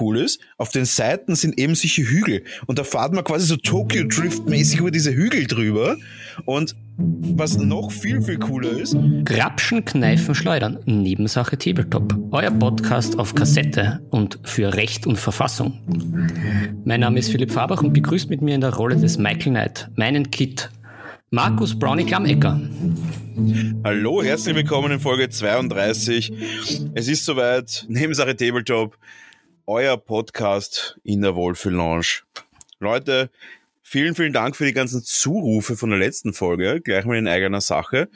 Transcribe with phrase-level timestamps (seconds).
[0.00, 2.44] cool ist, auf den Seiten sind eben solche Hügel.
[2.66, 5.96] Und da fahrt man quasi so Tokyo Drift-mäßig über diese Hügel drüber.
[6.44, 8.96] Und was noch viel, viel cooler ist.
[9.24, 10.78] Grapschen, Kneifen, Schleudern.
[10.84, 12.14] Nebensache Tabletop.
[12.30, 15.80] Euer Podcast auf Kassette und für Recht und Verfassung.
[16.84, 19.90] Mein Name ist Philipp Fabach und begrüßt mit mir in der Rolle des Michael Knight
[19.96, 20.70] meinen Kit.
[21.30, 22.60] Markus Brownie Klammecker.
[23.84, 26.32] Hallo, herzlich willkommen in Folge 32.
[26.94, 28.98] Es ist soweit, Nebensache Tabletop,
[29.70, 32.22] euer Podcast in der Wohlfühl-Lounge.
[32.80, 33.30] Leute,
[33.82, 37.60] vielen, vielen Dank für die ganzen Zurufe von der letzten Folge, gleich mal in eigener
[37.60, 38.08] Sache.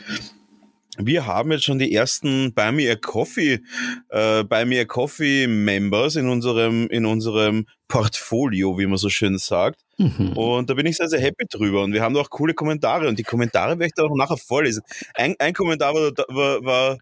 [0.99, 3.61] Wir haben jetzt schon die ersten Buy Me a Coffee,
[4.09, 9.39] äh, Buy Me a Coffee Members in unserem, in unserem Portfolio, wie man so schön
[9.39, 9.79] sagt.
[9.97, 10.33] Mhm.
[10.37, 11.85] Und da bin ich sehr, sehr happy drüber.
[11.85, 13.07] Und wir haben auch coole Kommentare.
[13.07, 14.83] Und die Kommentare werde ich da auch nachher vorlesen.
[15.15, 16.99] Ein, ein Kommentar war, war, war,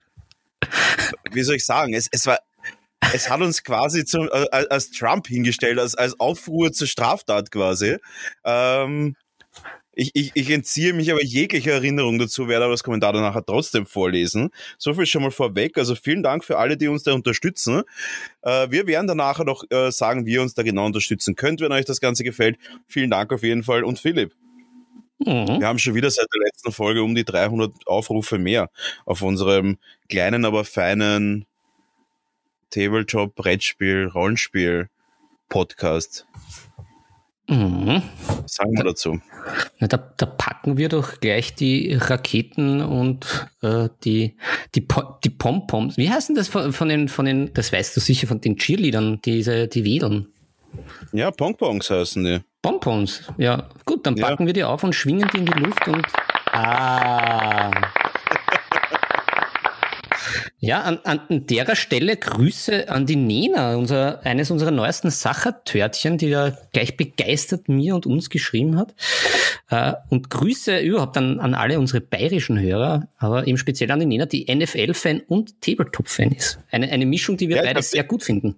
[1.30, 2.38] wie soll ich sagen, es, es war
[3.12, 7.96] es hat uns quasi zum, äh, als Trump hingestellt, als, als Aufruhr zur Straftat quasi.
[8.44, 9.16] Ähm,
[9.94, 13.44] ich, ich, ich entziehe mich aber jeglicher Erinnerung dazu, werde aber das Kommentar dann nachher
[13.44, 14.50] trotzdem vorlesen.
[14.78, 15.76] So viel schon mal vorweg.
[15.76, 17.82] Also vielen Dank für alle, die uns da unterstützen.
[18.40, 21.60] Äh, wir werden dann nachher noch äh, sagen, wie ihr uns da genau unterstützen könnt,
[21.60, 22.56] wenn euch das Ganze gefällt.
[22.86, 23.84] Vielen Dank auf jeden Fall.
[23.84, 24.34] Und Philipp,
[25.18, 25.60] mhm.
[25.60, 28.70] wir haben schon wieder seit der letzten Folge um die 300 Aufrufe mehr
[29.04, 29.76] auf unserem
[30.08, 31.44] kleinen, aber feinen
[32.72, 34.88] Tabletop, Brettspiel, Rollenspiel
[35.48, 36.26] Podcast.
[37.48, 38.02] Mhm.
[38.46, 39.20] Sagen wir dazu.
[39.78, 44.36] Na, da, da, packen wir doch gleich die Raketen und äh, die,
[44.74, 44.88] die,
[45.22, 45.98] die Pompoms.
[45.98, 49.20] Wie heißen das von, von, den, von den, das weißt du sicher, von den Cheerleadern,
[49.22, 50.28] diese, die Wedeln?
[51.12, 52.40] Ja, Pompons heißen die.
[52.62, 53.68] Pompons, ja.
[53.84, 54.46] Gut, dann packen ja.
[54.46, 56.06] wir die auf und schwingen die in die Luft und.
[56.52, 57.70] Ah.
[60.58, 66.30] Ja, an, an derer Stelle Grüße an die Nena, unser, eines unserer neuesten Sachertörtchen, die
[66.30, 68.94] da gleich begeistert mir und uns geschrieben hat.
[69.70, 74.06] Äh, und Grüße überhaupt an, an alle unsere bayerischen Hörer, aber eben speziell an die
[74.06, 76.58] Nena, die NFL-Fan und Tabletop-Fan ist.
[76.70, 78.56] Eine, eine Mischung, die wir ja, beide sehr gut finden.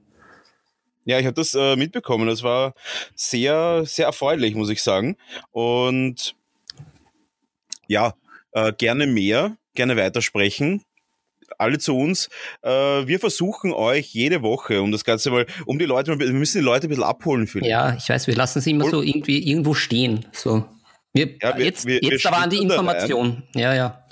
[1.05, 2.27] Ja, ich habe das äh, mitbekommen.
[2.27, 2.75] Das war
[3.15, 5.17] sehr, sehr erfreulich, muss ich sagen.
[5.53, 6.35] Und
[7.87, 8.15] ja,
[8.53, 10.83] äh, gerne mehr, gerne weitersprechen
[11.59, 12.29] alle zu uns.
[12.63, 16.59] Äh, wir versuchen euch jede Woche, um das Ganze mal, um die Leute, wir müssen
[16.59, 17.47] die Leute ein bisschen abholen.
[17.47, 17.69] Philipp.
[17.69, 20.27] Ja, ich weiß, wir lassen sie immer so irgendwie irgendwo stehen.
[20.33, 20.65] So.
[21.13, 23.45] Wir, ja, wir, jetzt wir, jetzt aber an die Information.
[23.55, 24.04] Ja, ja.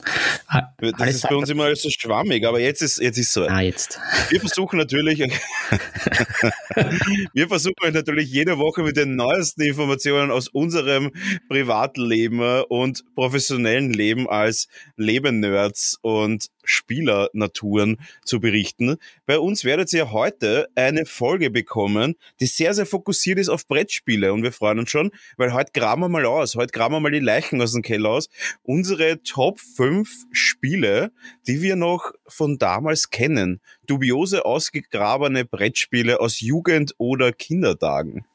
[0.78, 3.46] Das Alles ist bei uns immer so schwammig, aber jetzt ist jetzt ist so.
[3.46, 4.00] Ah, jetzt.
[4.30, 5.18] Wir versuchen natürlich,
[7.34, 11.12] wir versuchen natürlich jede Woche mit den neuesten Informationen aus unserem
[11.48, 18.96] Privatleben und professionellen Leben als Leben-Nerds und Spielernaturen zu berichten.
[19.26, 24.32] Bei uns werdet ihr heute eine Folge bekommen, die sehr, sehr fokussiert ist auf Brettspiele
[24.32, 27.12] und wir freuen uns schon, weil heute graben wir mal aus, heute graben wir mal
[27.12, 28.28] die Leichen aus dem Keller aus.
[28.62, 29.91] Unsere Top 5
[30.32, 31.12] Spiele,
[31.46, 33.60] die wir noch von damals kennen.
[33.86, 38.26] Dubiose ausgegrabene Brettspiele aus Jugend- oder Kindertagen.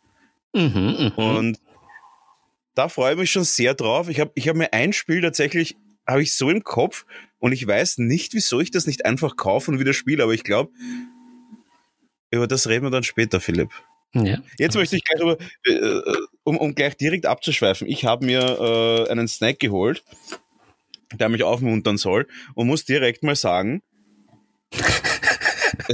[0.54, 1.38] Mhm, mh.
[1.38, 1.60] Und
[2.76, 4.10] da freue ich mich schon sehr drauf.
[4.10, 5.76] Ich habe ich hab mir ein Spiel tatsächlich,
[6.08, 7.06] habe ich so im Kopf,
[7.40, 10.44] und ich weiß nicht, wieso ich das nicht einfach kaufe und wieder spiele, aber ich
[10.44, 10.72] glaube,
[12.32, 13.70] über das reden wir dann später, Philipp.
[14.14, 14.40] Ja.
[14.58, 16.02] Jetzt möchte ich gleich über, äh,
[16.44, 18.42] um, um gleich direkt abzuschweifen, ich habe mir
[19.08, 20.04] äh, einen Snack geholt,
[21.14, 23.82] der mich aufmuntern soll und muss direkt mal sagen,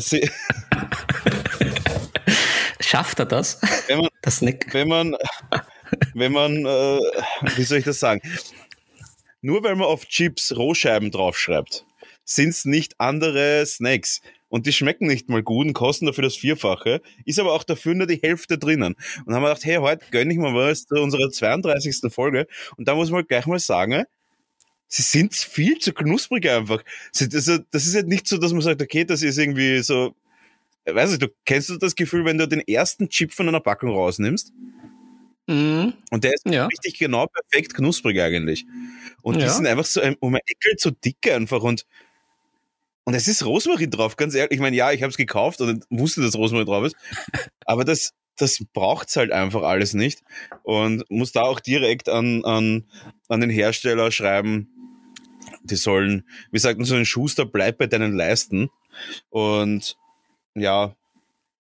[2.79, 3.59] Schafft er das?
[3.88, 4.68] Wenn man, das Snack?
[4.73, 5.16] Wenn man,
[6.13, 7.00] wenn man, äh,
[7.56, 8.22] wie soll ich das sagen?
[9.41, 11.85] Nur weil man auf Chips Rohscheiben draufschreibt,
[12.23, 14.22] sind es nicht andere Snacks.
[14.47, 17.96] Und die schmecken nicht mal gut und kosten dafür das Vierfache, ist aber auch dafür
[17.96, 18.96] nur die Hälfte drinnen.
[19.25, 22.13] Und haben wir gedacht, hey, heute gönne ich mal was zu unserer 32.
[22.13, 22.46] Folge.
[22.78, 24.06] Und da muss man gleich mal sagen,
[24.94, 26.84] sie sind viel zu knusprig einfach.
[27.18, 30.16] Das ist halt nicht so, dass man sagt, okay, das ist irgendwie so,
[30.86, 33.90] weiß ich, du kennst du das Gefühl, wenn du den ersten Chip von einer Packung
[33.90, 34.53] rausnimmst?
[35.47, 35.94] Mhm.
[36.12, 36.67] Und der ist ja.
[36.67, 38.67] richtig genau perfekt knusprig eigentlich.
[39.23, 39.47] Und ja.
[39.47, 41.85] die sind einfach so um ein Eckel zu dick einfach und
[43.06, 44.53] und es ist Rosmarin drauf, ganz ehrlich.
[44.53, 46.96] Ich meine, ja, ich habe es gekauft und wusste, dass Rosmarin drauf ist.
[47.66, 50.22] Aber das, das braucht's halt einfach alles nicht.
[50.62, 52.85] Und muss da auch direkt an, an,
[53.28, 54.72] an den Hersteller schreiben,
[55.64, 58.70] die sollen, wie sagt man so ein Schuster, bleib bei deinen Leisten.
[59.30, 59.98] Und
[60.56, 60.96] ja,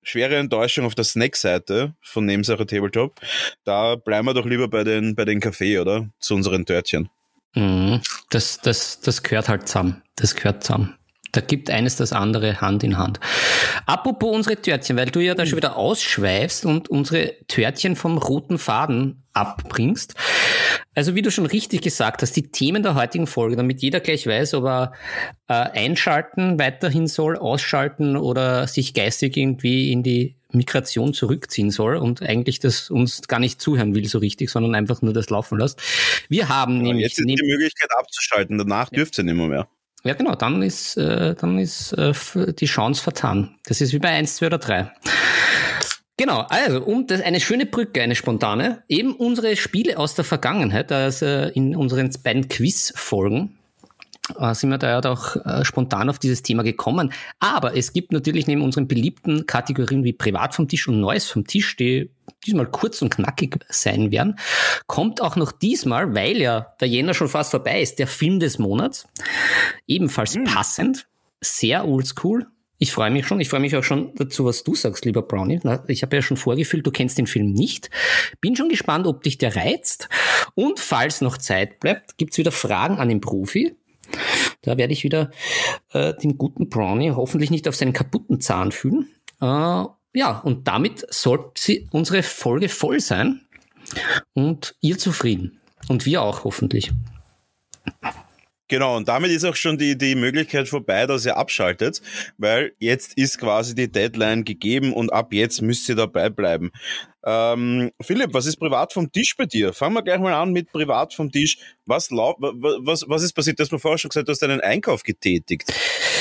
[0.03, 3.19] schwere Enttäuschung auf der Snack-Seite von Nebensache Tabletop.
[3.63, 6.09] Da bleiben wir doch lieber bei den, bei den Kaffee, oder?
[6.19, 7.09] Zu unseren Törtchen.
[7.55, 8.01] Mhm.
[8.29, 10.01] Das, das, das gehört halt zusammen.
[10.15, 10.95] Das gehört zusammen.
[11.33, 13.19] Da gibt eines das andere Hand in Hand.
[13.87, 18.59] Apropos unsere Törtchen, weil du ja da schon wieder ausschweifst und unsere Törtchen vom roten
[18.59, 20.13] Faden abbringst.
[20.93, 24.27] Also wie du schon richtig gesagt hast, die Themen der heutigen Folge, damit jeder gleich
[24.27, 24.93] weiß, ob er
[25.47, 32.21] äh, einschalten weiterhin soll, ausschalten oder sich geistig irgendwie in die Migration zurückziehen soll und
[32.21, 35.81] eigentlich das uns gar nicht zuhören will so richtig, sondern einfach nur das laufen lässt.
[36.29, 37.07] Wir haben ja, nämlich...
[37.07, 38.97] Jetzt ist die Möglichkeit abzuschalten, danach ja.
[38.97, 39.47] dürft ihr nicht mehr.
[39.47, 39.67] mehr.
[40.05, 42.13] Ja, genau, dann ist, äh, dann ist äh,
[42.53, 43.55] die Chance vertan.
[43.65, 44.91] Das ist wie bei 1, 2 oder 3.
[46.17, 50.91] Genau, also um das eine schöne Brücke, eine spontane, eben unsere Spiele aus der Vergangenheit,
[50.91, 53.57] also in unseren beiden Quiz-Folgen
[54.39, 57.11] äh, sind wir da ja auch äh, spontan auf dieses Thema gekommen.
[57.39, 61.45] Aber es gibt natürlich neben unseren beliebten Kategorien wie Privat vom Tisch und Neues vom
[61.45, 62.09] Tisch, die
[62.45, 64.37] diesmal kurz und knackig sein werden,
[64.87, 68.59] kommt auch noch diesmal, weil ja der Jänner schon fast vorbei ist, der Film des
[68.59, 69.07] Monats.
[69.87, 70.45] Ebenfalls mhm.
[70.45, 71.07] passend,
[71.41, 72.47] sehr oldschool.
[72.79, 73.39] Ich freue mich schon.
[73.39, 75.61] Ich freue mich auch schon dazu, was du sagst, lieber Brownie.
[75.87, 77.89] Ich habe ja schon vorgefühlt, du kennst den Film nicht.
[78.41, 80.09] Bin schon gespannt, ob dich der reizt.
[80.55, 83.77] Und falls noch Zeit bleibt, gibt's wieder Fragen an den Profi.
[84.61, 85.31] Da werde ich wieder
[85.91, 89.09] äh, den guten Brownie hoffentlich nicht auf seinen kaputten Zahn fühlen.
[89.41, 93.41] Äh, ja, und damit sollte unsere Folge voll sein
[94.33, 95.59] und ihr zufrieden.
[95.89, 96.91] Und wir auch hoffentlich.
[98.73, 102.01] Genau, und damit ist auch schon die, die Möglichkeit vorbei, dass ihr abschaltet,
[102.39, 106.71] weil jetzt ist quasi die Deadline gegeben und ab jetzt müsst ihr dabei bleiben.
[107.23, 109.73] Ähm, Philipp, was ist privat vom Tisch bei dir?
[109.73, 111.59] Fangen wir gleich mal an mit privat vom Tisch.
[111.85, 113.59] Was, was, was ist passiert?
[113.59, 115.71] Du hast mir vorher schon gesagt, du hast einen Einkauf getätigt.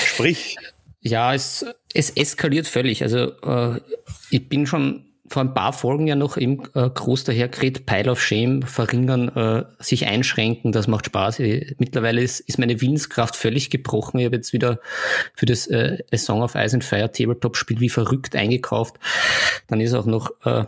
[0.04, 0.58] Sprich.
[1.00, 1.64] Ja, es,
[1.94, 3.02] es eskaliert völlig.
[3.02, 3.80] Also äh,
[4.28, 8.22] ich bin schon vor ein paar Folgen ja noch im äh, groß dahergeredet, Pile of
[8.22, 11.40] Shame, verringern, äh, sich einschränken, das macht Spaß.
[11.40, 14.18] Ich, mittlerweile ist, ist meine Willenskraft völlig gebrochen.
[14.18, 14.78] Ich habe jetzt wieder
[15.34, 18.96] für das äh, A Song of Ice and Fire Tabletop-Spiel wie verrückt eingekauft.
[19.68, 20.64] Dann ist auch noch äh,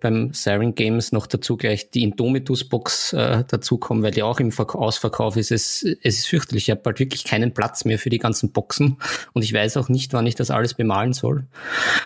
[0.00, 4.74] beim Siren Games noch dazu gleich die Indomitus-Box äh, dazukommen, weil die auch im Verk
[4.74, 5.50] Ausverkauf ist.
[5.50, 6.64] Es, es ist fürchterlich.
[6.64, 8.98] Ich habe bald wirklich keinen Platz mehr für die ganzen Boxen
[9.32, 11.46] und ich weiß auch nicht, wann ich das alles bemalen soll.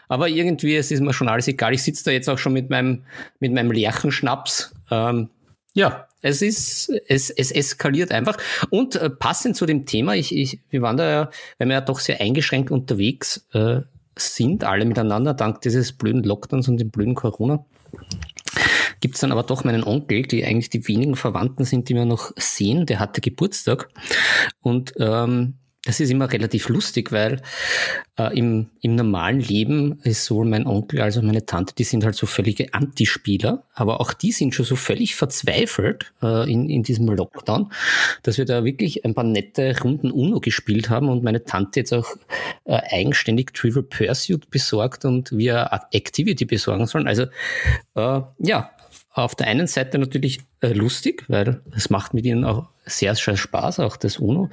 [0.09, 1.75] Aber irgendwie, es ist mir schon alles egal.
[1.75, 3.05] Ich sitze da jetzt auch schon mit meinem,
[3.41, 4.75] mit meinem Lerchenschnaps.
[4.91, 5.29] Ähm,
[5.75, 8.37] ja, es ist, es, es eskaliert einfach.
[8.71, 11.81] Und äh, passend zu dem Thema, ich, ich, wir waren da ja, weil wir ja
[11.81, 13.81] doch sehr eingeschränkt unterwegs äh,
[14.23, 17.65] sind, alle miteinander, dank dieses blöden Lockdowns und dem blöden Corona.
[19.01, 22.05] Gibt es dann aber doch meinen Onkel, die eigentlich die wenigen Verwandten sind, die wir
[22.05, 23.89] noch sehen, der hatte Geburtstag.
[24.61, 25.55] Und ähm,
[25.85, 27.43] das ist immer relativ lustig, weil
[28.17, 32.05] äh, im, im normalen Leben ist sowohl mein Onkel als auch meine Tante, die sind
[32.05, 36.85] halt so völlige Antispieler, aber auch die sind schon so völlig verzweifelt äh, in, in
[36.85, 37.73] diesem Lockdown,
[38.23, 41.93] dass wir da wirklich ein paar nette Runden UNO gespielt haben und meine Tante jetzt
[41.93, 42.15] auch
[42.65, 47.09] äh, eigenständig Trivial Pursuit besorgt und wir Activity besorgen sollen.
[47.09, 47.25] Also
[47.97, 48.71] äh, ja,
[49.13, 53.37] auf der einen Seite natürlich äh, lustig, weil es macht mit ihnen auch sehr, sehr
[53.37, 54.49] Spaß, auch das UNO.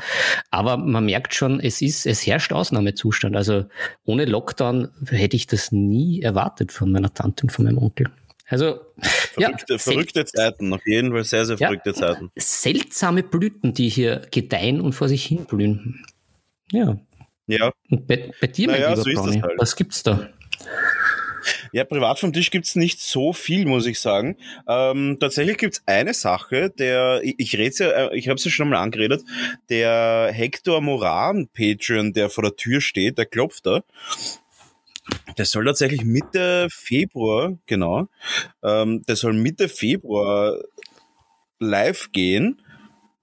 [0.52, 3.36] Aber man merkt schon, es ist, es herrscht Ausnahmezustand.
[3.36, 3.66] Also
[4.06, 8.08] ohne Lockdown hätte ich das nie erwartet von meiner Tante und von meinem Onkel.
[8.48, 12.32] Also verrückte, ja, verrückte Zeiten, auf jeden Fall sehr, sehr verrückte ja, Zeiten.
[12.36, 16.04] Seltsame Blüten, die hier gedeihen und vor sich hin blühen.
[16.72, 16.98] Ja.
[17.48, 17.72] Ja.
[17.90, 19.54] Und bei, bei dir, naja, mein lieber so Brownie, halt.
[19.58, 20.30] was gibt's da?
[21.72, 24.38] Ja, privat vom Tisch gibt's nicht so viel, muss ich sagen.
[24.68, 28.52] Ähm, tatsächlich gibt's eine Sache, der, ich, ich rede ja, äh, ich habe es ja
[28.52, 29.24] schon mal angeredet,
[29.70, 33.84] der Hector Moran Patreon, der vor der Tür steht, der klopft da.
[35.38, 38.08] Der soll tatsächlich Mitte Februar, genau,
[38.64, 40.58] ähm, der soll Mitte Februar
[41.60, 42.62] live gehen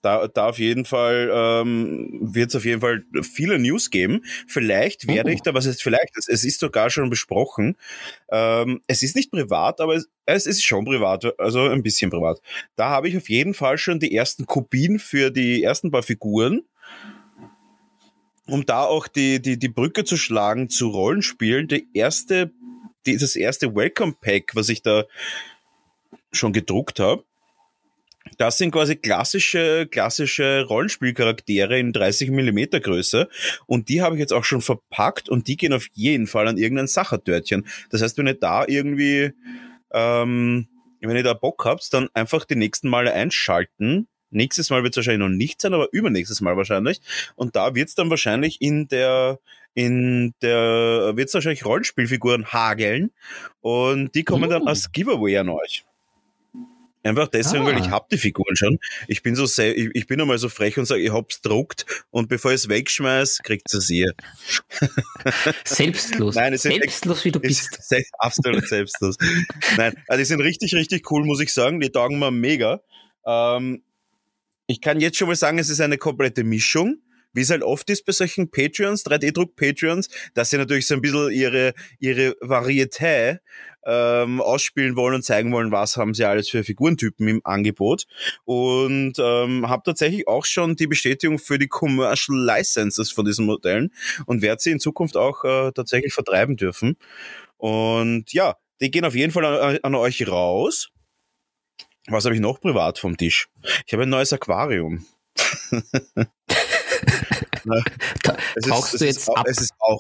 [0.06, 4.22] da, da auf jeden Fall ähm, wird es auf jeden Fall viele News geben.
[4.46, 5.42] Vielleicht werde ich oh.
[5.46, 7.76] da, was ist vielleicht, es, es ist sogar schon besprochen.
[8.30, 12.40] Ähm, es ist nicht privat, aber es, es ist schon privat, also ein bisschen privat.
[12.76, 16.62] Da habe ich auf jeden Fall schon die ersten Kopien für die ersten paar Figuren
[18.48, 22.52] um da auch die, die, die Brücke zu schlagen zu Rollenspielen, die erste,
[23.04, 25.02] die, das erste Welcome Pack, was ich da
[26.30, 27.24] schon gedruckt habe,
[28.38, 33.28] das sind quasi klassische, klassische Rollenspielcharaktere in 30 Millimeter Größe.
[33.66, 36.58] Und die habe ich jetzt auch schon verpackt und die gehen auf jeden Fall an
[36.58, 37.66] irgendein Sachertörtchen.
[37.90, 39.32] Das heißt, wenn ihr da irgendwie,
[39.92, 40.68] ähm,
[41.00, 44.08] wenn ihr da Bock habt, dann einfach die nächsten Male einschalten.
[44.30, 47.00] Nächstes Mal wird es wahrscheinlich noch nicht sein, aber übernächstes Mal wahrscheinlich.
[47.36, 49.38] Und da wird es dann wahrscheinlich in der,
[49.74, 53.12] in der, wird es wahrscheinlich Rollenspielfiguren hageln.
[53.60, 54.50] Und die kommen uh.
[54.50, 55.84] dann als Giveaway an euch.
[57.06, 57.66] Einfach deswegen, Ah.
[57.66, 58.78] weil ich hab die Figuren schon.
[59.08, 62.28] Ich bin so ich, ich bin einmal so frech und sage, ich hab's druckt und
[62.28, 64.12] bevor ich es wegschmeiß, kriegt es ihr.
[65.64, 66.34] Selbstlos.
[66.34, 67.88] Nein, es Selbstlos, wie du Ist bist.
[67.88, 69.16] se- absolut selbstlos.
[69.76, 71.80] Nein, also die sind richtig, richtig cool, muss ich sagen.
[71.80, 72.80] Die taugen mir mega.
[73.26, 73.82] Ähm,
[74.66, 76.98] ich kann jetzt schon mal sagen, es ist eine komplette Mischung.
[77.32, 81.30] Wie es halt oft ist bei solchen Patreons, 3D-Druck-Patreons, dass sie natürlich so ein bisschen
[81.32, 83.40] ihre, ihre Varieté
[83.86, 88.06] ähm, ausspielen wollen und zeigen wollen, was haben sie alles für Figurentypen im Angebot.
[88.44, 93.92] Und ähm, habe tatsächlich auch schon die Bestätigung für die Commercial Licenses von diesen Modellen
[94.26, 96.96] und werde sie in Zukunft auch äh, tatsächlich vertreiben dürfen.
[97.56, 100.90] Und ja, die gehen auf jeden Fall an, an euch raus.
[102.08, 103.48] Was habe ich noch privat vom Tisch?
[103.86, 105.06] Ich habe ein neues Aquarium.
[108.56, 109.46] Es tauchst es du jetzt auch, ab?
[109.48, 109.98] Es ist auch,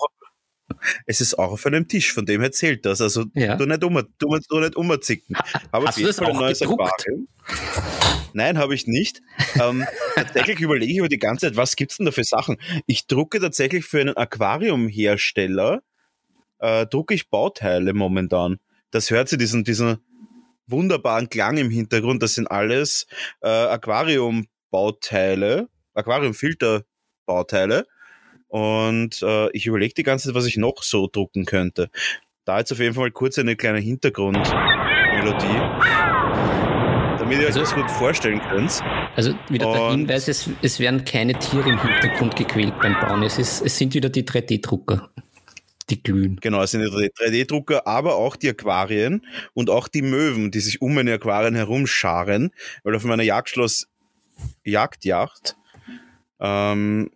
[1.06, 3.00] es ist auch auf einem Tisch, von dem her zählt das.
[3.00, 3.56] Also Ja.
[3.56, 5.36] du nicht um, du, du nicht umzicken.
[5.72, 7.04] Habe hast du das auch gedruckt?
[8.32, 9.22] Nein, habe ich nicht.
[9.60, 12.56] Ähm, tatsächlich überlege ich über die ganze Zeit, was gibt's denn da für Sachen?
[12.86, 15.82] Ich drucke tatsächlich für einen Aquariumhersteller,
[16.58, 18.58] äh, drucke ich Bauteile momentan.
[18.90, 19.98] Das hört sie diesen, diesen
[20.66, 22.22] wunderbaren Klang im Hintergrund.
[22.22, 23.06] Das sind alles
[23.40, 27.86] äh, Aquariumbauteile, Aquariumfilterbauteile.
[28.48, 31.90] Und äh, ich überlege die ganze Zeit, was ich noch so drucken könnte.
[32.44, 34.46] Da jetzt auf jeden Fall kurz eine kleine Hintergrundmelodie,
[37.18, 38.80] damit ihr euch Also- das gut vorstellen könnt.
[39.16, 43.22] Also wieder der Hinweis, es, es werden keine Tiere im Hintergrund gequält beim Bauen.
[43.22, 45.10] Es, ist, es sind wieder die 3D-Drucker,
[45.90, 46.36] die glühen.
[46.40, 50.82] Genau, es sind die 3D-Drucker, aber auch die Aquarien und auch die Möwen, die sich
[50.82, 52.52] um meine Aquarien herumscharen,
[52.84, 53.88] weil auf meiner Jagdschloss
[54.64, 55.56] Jagdjacht,
[56.40, 57.10] ähm,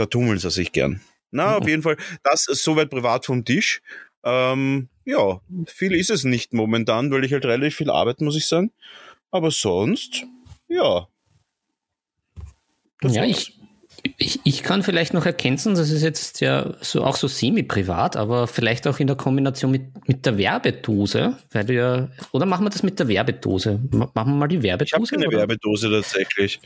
[0.00, 1.00] da tummeln sie sich gern.
[1.30, 3.82] Na, auf jeden Fall, das ist soweit privat vom Tisch.
[4.24, 8.46] Ähm, ja, viel ist es nicht momentan, weil ich halt relativ viel arbeite, muss ich
[8.46, 8.72] sagen.
[9.30, 10.24] Aber sonst,
[10.68, 11.06] ja.
[13.00, 13.30] Das ja, war's.
[13.30, 13.60] ich,
[14.18, 18.46] ich, ich kann vielleicht noch ergänzen, das ist jetzt ja so, auch so semi-privat, aber
[18.46, 22.70] vielleicht auch in der Kombination mit, mit der Werbedose, weil du ja, oder machen wir
[22.70, 23.80] das mit der Werbedose?
[23.92, 25.14] Ma- Machen wir mal die Ich habe Werbedose?
[25.14, 25.38] keine oder?
[25.38, 26.60] Werbedose tatsächlich.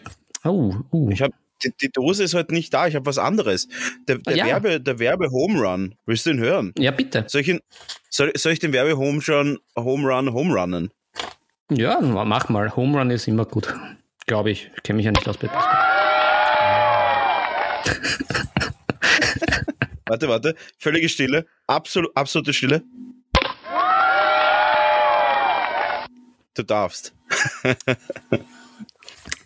[0.45, 1.11] Oh, uh.
[1.11, 1.35] Ich habe
[1.65, 3.69] die, die Dose ist halt nicht da, ich habe was anderes.
[4.09, 4.47] Der, der Ja.
[4.47, 6.73] Werbe, der Werbe Home Run, willst du ihn hören?
[6.79, 7.25] ja, bitte.
[7.29, 7.61] Soll ich, ihn,
[8.11, 10.91] soll, soll ich den Werbe Home Run, Home Run, Home Runnen?
[11.71, 12.77] Ja, mach mal.
[12.77, 13.75] Home Run ist immer gut.
[14.27, 14.71] Glaube ich.
[14.77, 15.49] Ich kenne mich ja nicht aus bei.
[20.07, 22.83] Warte, warte, völlige Stille, absolut, absolute Stille.
[26.55, 27.15] Du darfst.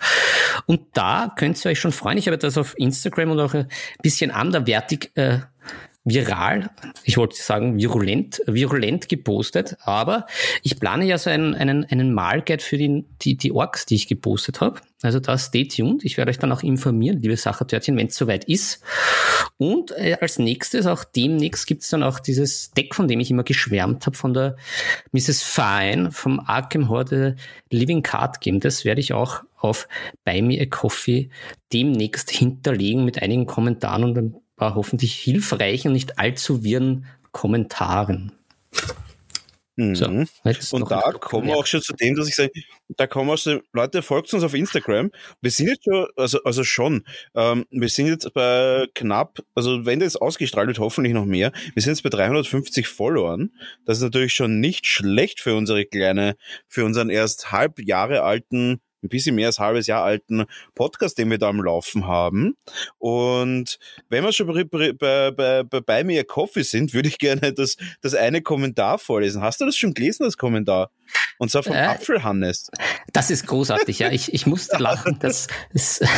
[0.65, 2.17] Und da könnt ihr euch schon freuen.
[2.17, 3.67] Ich habe das auf Instagram und auch ein
[4.01, 5.39] bisschen anderwertig äh,
[6.05, 6.69] viral,
[7.03, 10.25] ich wollte sagen virulent, virulent gepostet, aber
[10.63, 14.07] ich plane ja so einen, einen, einen Malguide für die, die, die Orks, die ich
[14.07, 14.79] gepostet habe.
[15.01, 16.03] Also da stay tuned.
[16.03, 18.81] Ich werde euch dann auch informieren, liebe Sachertörtchen, wenn es soweit ist.
[19.57, 23.31] Und äh, als nächstes, auch demnächst, gibt es dann auch dieses Deck, von dem ich
[23.31, 24.57] immer geschwärmt habe, von der
[25.11, 25.41] Mrs.
[25.43, 27.35] Fine vom Arkham Horde
[27.69, 28.59] Living Card Game.
[28.59, 29.87] Das werde ich auch auf
[30.25, 31.29] Buy Me a Coffee
[31.71, 38.31] demnächst hinterlegen mit einigen Kommentaren und ein paar hoffentlich hilfreichen und nicht allzu wirren Kommentaren.
[39.79, 39.95] Mhm.
[39.95, 40.05] So,
[40.75, 42.51] Und da kommen wir auch schon zu dem, dass ich sage,
[42.89, 45.09] da kommen wir schon, Leute, folgt uns auf Instagram.
[45.41, 50.01] Wir sind jetzt schon, also, also schon, ähm, wir sind jetzt bei knapp, also wenn
[50.01, 51.53] das ausgestrahlt wird, hoffentlich noch mehr.
[51.75, 53.51] Wir sind jetzt bei 350 Followern.
[53.85, 56.35] Das ist natürlich schon nicht schlecht für unsere kleine,
[56.67, 61.29] für unseren erst halb Jahre alten, ein bisschen mehr als halbes Jahr alten Podcast, den
[61.29, 62.57] wir da am Laufen haben.
[62.97, 63.79] Und
[64.09, 68.13] wenn wir schon bei, bei, bei, bei, mir Coffee sind, würde ich gerne das, das
[68.13, 69.41] eine Kommentar vorlesen.
[69.41, 70.91] Hast du das schon gelesen, das Kommentar?
[71.37, 72.69] Und zwar vom Äh, Apfelhannes.
[73.13, 74.11] Das ist großartig, ja.
[74.11, 75.17] Ich, ich musste lachen.
[75.19, 76.03] Das ist.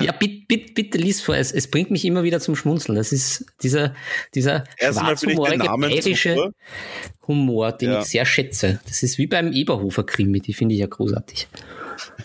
[0.00, 1.36] ja, bitte, bitte, bitte lies vor.
[1.36, 2.96] Es, es bringt mich immer wieder zum Schmunzeln.
[2.96, 3.94] Das ist dieser,
[4.34, 6.52] dieser schwarzhumorige bayerische.
[7.26, 8.00] Humor, den Ja.
[8.00, 8.80] ich sehr schätze.
[8.86, 11.48] Das ist wie beim Eberhofer-Krimi, die finde ich ja großartig.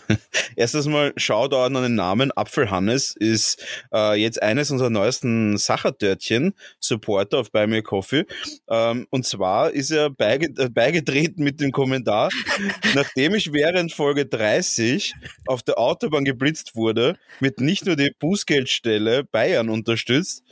[0.56, 2.32] Erstens mal Shoutout an den Namen.
[2.32, 8.24] Apfelhannes ist äh, jetzt eines unserer neuesten Sachertörtchen, Supporter auf Buy Me Coffee.
[8.68, 12.30] Ähm, und zwar ist er beige äh, beigetreten mit dem Kommentar,
[12.94, 15.14] nachdem ich während Folge 30
[15.46, 20.42] auf der Autobahn geblitzt wurde, wird nicht nur die Bußgeldstelle Bayern unterstützt,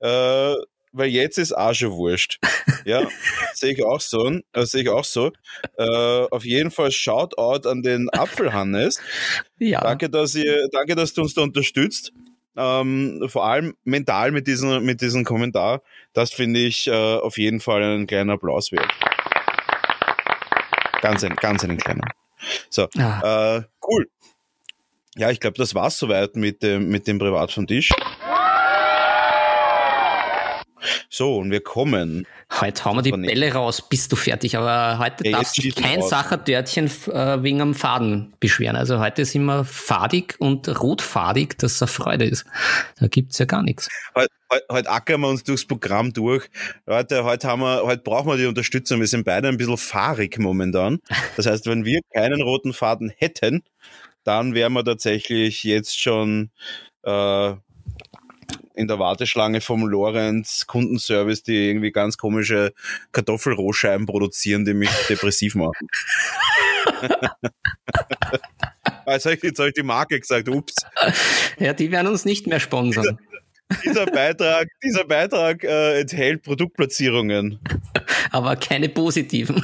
[0.00, 0.54] äh,
[0.98, 2.38] weil jetzt ist auch schon wurscht.
[2.84, 3.06] Ja,
[3.54, 4.40] sehe ich auch so.
[4.52, 5.32] Äh, sehe ich auch so.
[5.76, 9.00] Äh, auf jeden Fall Shoutout an den Apfelhannes.
[9.58, 9.80] Ja.
[9.80, 12.12] Danke, dass ihr, danke, dass du uns da unterstützt.
[12.56, 15.82] Ähm, vor allem mental mit diesem, mit diesem Kommentar.
[16.12, 18.90] Das finde ich äh, auf jeden Fall einen kleinen Applaus wert.
[21.00, 22.02] Ganz ein, ganz einen kleinen.
[22.68, 23.58] So, ah.
[23.58, 24.08] äh, cool.
[25.16, 27.90] Ja, ich glaube, das war's soweit mit dem, mit dem Privat vom Tisch.
[31.08, 32.26] So, und wir kommen.
[32.60, 34.56] Heute hauen wir die Bälle raus, bist du fertig.
[34.56, 38.76] Aber heute ja, darfst du kein Sachertörtchen äh, wegen am Faden beschweren.
[38.76, 42.46] Also heute sind wir fadig und rotfadig, dass es eine Freude ist.
[42.98, 43.88] Da gibt's ja gar nichts.
[44.14, 46.48] Heute, heute, heute ackern wir uns durchs Programm durch.
[46.86, 49.00] Heute, heute, haben wir, heute brauchen wir die Unterstützung.
[49.00, 51.00] Wir sind beide ein bisschen fahrig momentan.
[51.36, 53.62] Das heißt, wenn wir keinen roten Faden hätten,
[54.24, 56.50] dann wären wir tatsächlich jetzt schon
[57.02, 57.54] äh,
[58.78, 62.72] in der Warteschlange vom Lorenz Kundenservice, die irgendwie ganz komische
[63.10, 65.88] Kartoffelrohscheiben produzieren, die mich depressiv machen.
[69.06, 70.74] jetzt habe ich die Marke gesagt, ups.
[71.58, 73.18] Ja, die werden uns nicht mehr sponsern.
[73.84, 77.58] Dieser, Beitrag, dieser Beitrag äh, enthält Produktplatzierungen.
[78.30, 79.62] Aber keine positiven.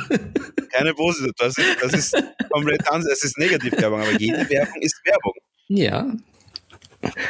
[0.72, 1.32] Keine positiven.
[1.38, 3.12] Das ist, das ist komplett anders.
[3.12, 5.34] Es ist Negativwerbung, aber jede Werbung ist Werbung.
[5.68, 6.12] Ja,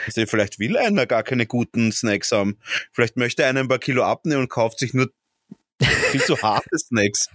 [0.07, 2.59] also vielleicht will einer gar keine guten Snacks haben.
[2.93, 5.11] Vielleicht möchte einer ein paar Kilo abnehmen und kauft sich nur
[6.11, 7.28] viel zu harte Snacks.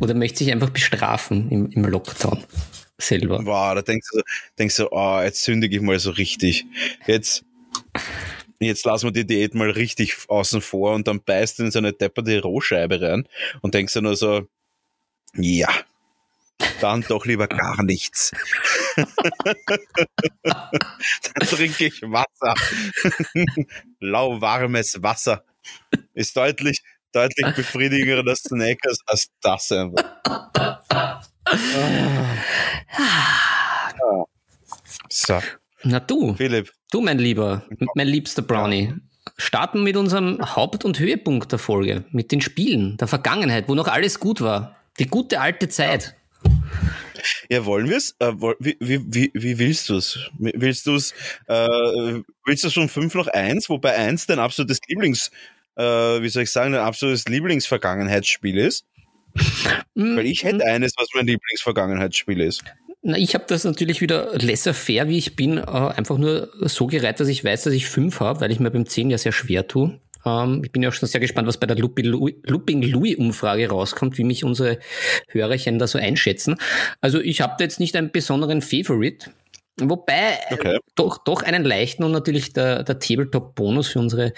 [0.00, 2.44] Oder möchte sich einfach bestrafen im, im Lockdown
[2.98, 3.44] selber.
[3.44, 4.22] Wow, da denkst du,
[4.58, 6.66] denkst du, oh, jetzt sündige ich mal so richtig.
[7.06, 7.44] Jetzt,
[8.58, 11.78] jetzt lassen wir die Diät mal richtig außen vor und dann beißt du in so
[11.78, 13.28] eine depperte Rohscheibe rein
[13.62, 14.46] und denkst du nur so,
[15.34, 15.68] ja,
[16.80, 18.32] dann doch lieber gar nichts.
[21.34, 22.54] Dann trinke ich Wasser.
[24.00, 25.44] Lauwarmes Wasser.
[26.14, 30.04] Ist deutlich, deutlich befriedigender Snack als das einfach.
[35.08, 35.40] So.
[35.84, 36.72] Na du, Philipp.
[36.90, 37.62] Du, mein Lieber,
[37.94, 38.94] mein liebster Brownie.
[39.36, 43.86] Starten mit unserem Haupt- und Höhepunkt der Folge, mit den Spielen der Vergangenheit, wo noch
[43.86, 44.76] alles gut war.
[44.98, 46.16] Die gute alte Zeit.
[47.50, 48.14] Ja, wollen wir es?
[48.20, 50.18] Äh, wie, wie, wie, willst du es?
[50.38, 51.12] Willst du es
[51.46, 55.30] äh, willst du schon 5 nach 1, wobei 1 dein absolutes Lieblings,
[55.76, 58.84] äh, wie soll ich sagen, dein absolutes Lieblingsvergangenheitsspiel ist?
[59.94, 60.68] Mm, Weil ich hätte mm.
[60.68, 62.62] eines, was mein Lieblingsvergangenheitsspiel ist.
[63.02, 67.20] Na, ich habe das natürlich wieder laissez-faire, wie ich bin, äh, einfach nur so gereiht,
[67.20, 69.66] dass ich weiß, dass ich 5 habe, weil ich mir beim 10 ja sehr schwer
[69.66, 70.00] tue.
[70.24, 74.18] Ähm, ich bin ja auch schon sehr gespannt, was bei der Looping Louis Umfrage rauskommt,
[74.18, 74.78] wie mich unsere
[75.28, 76.56] Hörerchen da so einschätzen.
[77.00, 79.30] Also ich habe da jetzt nicht einen besonderen Favorite.
[79.80, 80.78] Wobei okay.
[80.96, 84.32] doch, doch einen leichten und natürlich der, der Tabletop-Bonus für unsere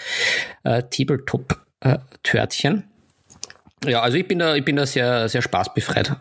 [0.63, 2.83] äh, Tabletop-Törtchen.
[3.85, 6.15] Äh, ja, also ich bin da, ich bin da sehr, sehr spaßbefreit.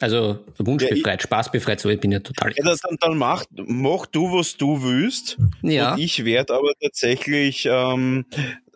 [0.00, 2.52] Also wunschbefreit, ja, ich, spaßbefreit, so ich bin ja total.
[2.54, 5.38] Ja, das, dann, dann mach, mach du, was du willst.
[5.62, 5.94] Ja.
[5.94, 8.26] Und ich werde aber tatsächlich ähm,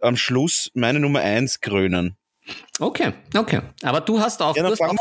[0.01, 2.17] am Schluss meine Nummer eins krönen.
[2.79, 3.61] Okay, okay.
[3.83, 4.97] Aber du hast auch, ja, du, hast auch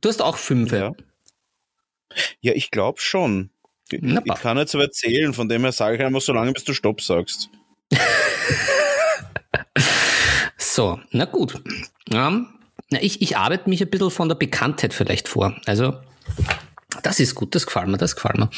[0.00, 0.72] du hast auch fünf.
[0.72, 0.92] Ja,
[2.40, 3.50] ja ich glaube schon.
[3.90, 6.52] Ich, ich kann nicht so weit zählen, von dem her sage ich einfach so lange,
[6.52, 7.48] bis du Stopp sagst.
[10.56, 11.62] so, na gut.
[12.10, 12.48] Um,
[12.94, 15.54] na, ich, ich arbeite mich ein bisschen von der Bekanntheit vielleicht vor.
[15.66, 15.94] Also,
[17.02, 18.48] das ist gut, das gefällt mir, das gefällt mir.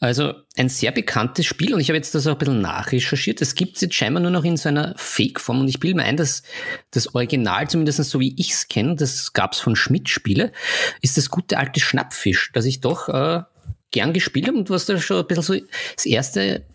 [0.00, 3.40] Also ein sehr bekanntes Spiel und ich habe jetzt das auch ein bisschen nachrecherchiert.
[3.40, 6.04] Es gibt es jetzt scheinbar nur noch in so einer Fake-Form und ich bilde mir
[6.04, 6.42] ein, dass
[6.90, 10.52] das Original, zumindest so wie ich es kenne, das gab es von Schmidt-Spiele,
[11.00, 13.42] ist das gute alte Schnappfisch, das ich doch äh,
[13.92, 15.54] gern gespielt habe und was da schon ein bisschen so
[15.96, 16.66] das erste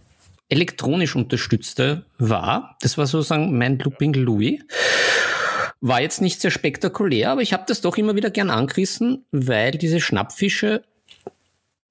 [0.50, 2.78] elektronisch unterstützte war.
[2.82, 4.60] Das war sozusagen mein Looping Louis.
[5.88, 9.70] War jetzt nicht sehr spektakulär, aber ich habe das doch immer wieder gern angerissen, weil
[9.70, 10.82] diese Schnappfische,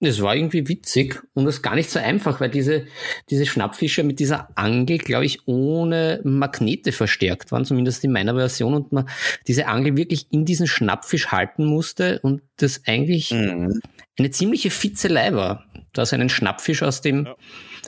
[0.00, 2.88] das war irgendwie witzig und das gar nicht so einfach, weil diese,
[3.30, 8.74] diese Schnappfische mit dieser Angel, glaube ich, ohne Magnete verstärkt waren, zumindest in meiner Version,
[8.74, 9.08] und man
[9.46, 13.80] diese Angel wirklich in diesen Schnappfisch halten musste und das eigentlich mhm.
[14.18, 17.36] eine ziemliche Fitzelei war, da einen Schnappfisch aus dem, ja.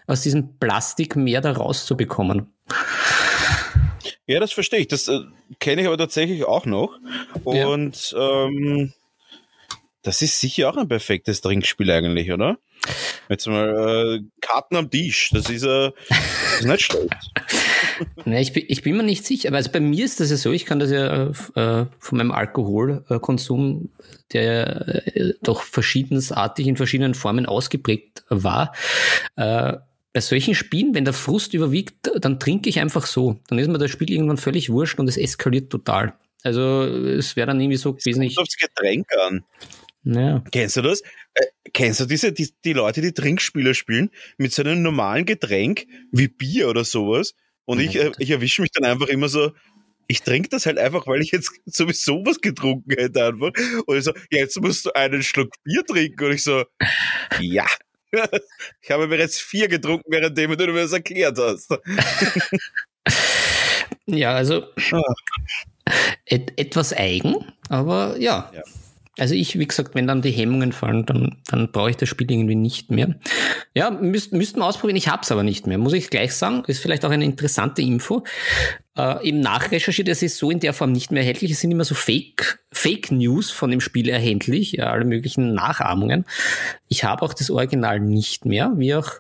[0.07, 2.53] aus diesem Plastikmeer da rauszubekommen.
[4.27, 4.89] Ja, das verstehe ich.
[4.89, 5.21] Das äh,
[5.61, 6.99] kenne ich aber tatsächlich auch noch.
[7.45, 8.47] Und ja.
[8.47, 8.93] ähm,
[10.03, 12.59] das ist sicher auch ein perfektes Trinkspiel eigentlich, oder?
[13.29, 17.11] Jetzt mal äh, Karten am Tisch, das ist, äh, das ist nicht schlecht.
[18.25, 20.37] nee, ich, bin, ich bin mir nicht sicher, aber also bei mir ist das ja
[20.37, 23.91] so, ich kann das ja äh, von meinem Alkoholkonsum,
[24.33, 28.73] der äh, doch verschiedensartig in verschiedenen Formen ausgeprägt war,
[29.37, 29.75] äh,
[30.17, 33.39] bei solchen Spielen, wenn der Frust überwiegt, dann trinke ich einfach so.
[33.49, 36.15] Dann ist mir das Spiel irgendwann völlig wurscht und es eskaliert total.
[36.43, 38.23] Also es wäre dann irgendwie so gewesen.
[38.23, 39.45] Es kommt aufs Getränk an.
[40.05, 40.43] Ja.
[40.51, 41.03] Kennst du das?
[41.35, 45.87] Äh, kennst du diese, die, die Leute, die Trinkspiele spielen, mit so einem normalen Getränk
[46.13, 47.35] wie Bier oder sowas?
[47.67, 49.53] Und ich, äh, ich erwische mich dann einfach immer so,
[50.09, 53.51] ich trinke das halt einfach, weil ich jetzt sowieso was getrunken hätte einfach.
[53.85, 56.25] Und ich so, jetzt musst du einen Schluck Bier trinken.
[56.25, 56.65] Und ich so,
[57.39, 57.67] ja.
[58.83, 61.71] Ich habe bereits vier getrunken, währenddem du mir das erklärt hast.
[64.07, 64.65] Ja, also
[66.27, 67.35] et etwas eigen,
[67.69, 68.51] aber ja.
[68.55, 68.63] Ja.
[69.19, 72.31] Also ich, wie gesagt, wenn dann die Hemmungen fallen, dann, dann brauche ich das Spiel
[72.31, 73.15] irgendwie nicht mehr.
[73.75, 76.63] Ja, müsst, müssten wir ausprobieren, ich hab's aber nicht mehr, muss ich gleich sagen.
[76.67, 78.25] Ist vielleicht auch eine interessante Info.
[78.97, 81.51] Äh, Eben nachrecherchiert, es ist so in der Form nicht mehr erhältlich.
[81.51, 86.25] Es sind immer so Fake, Fake News von dem Spiel erhältlich, ja, alle möglichen Nachahmungen.
[86.89, 89.11] Ich habe auch das Original nicht mehr, wie auch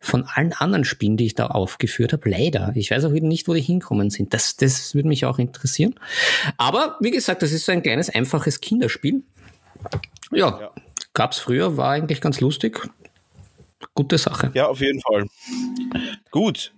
[0.00, 2.72] von allen anderen Spielen, die ich da aufgeführt habe, leider.
[2.76, 4.34] Ich weiß auch wieder nicht, wo die hinkommen sind.
[4.34, 5.94] Das, das würde mich auch interessieren.
[6.58, 9.22] Aber wie gesagt, das ist so ein kleines, einfaches Kinderspiel.
[10.30, 10.70] Ja, Ja.
[11.14, 12.86] gab's früher, war eigentlich ganz lustig.
[13.94, 14.50] Gute Sache.
[14.54, 15.26] Ja, auf jeden Fall.
[16.30, 16.72] Gut.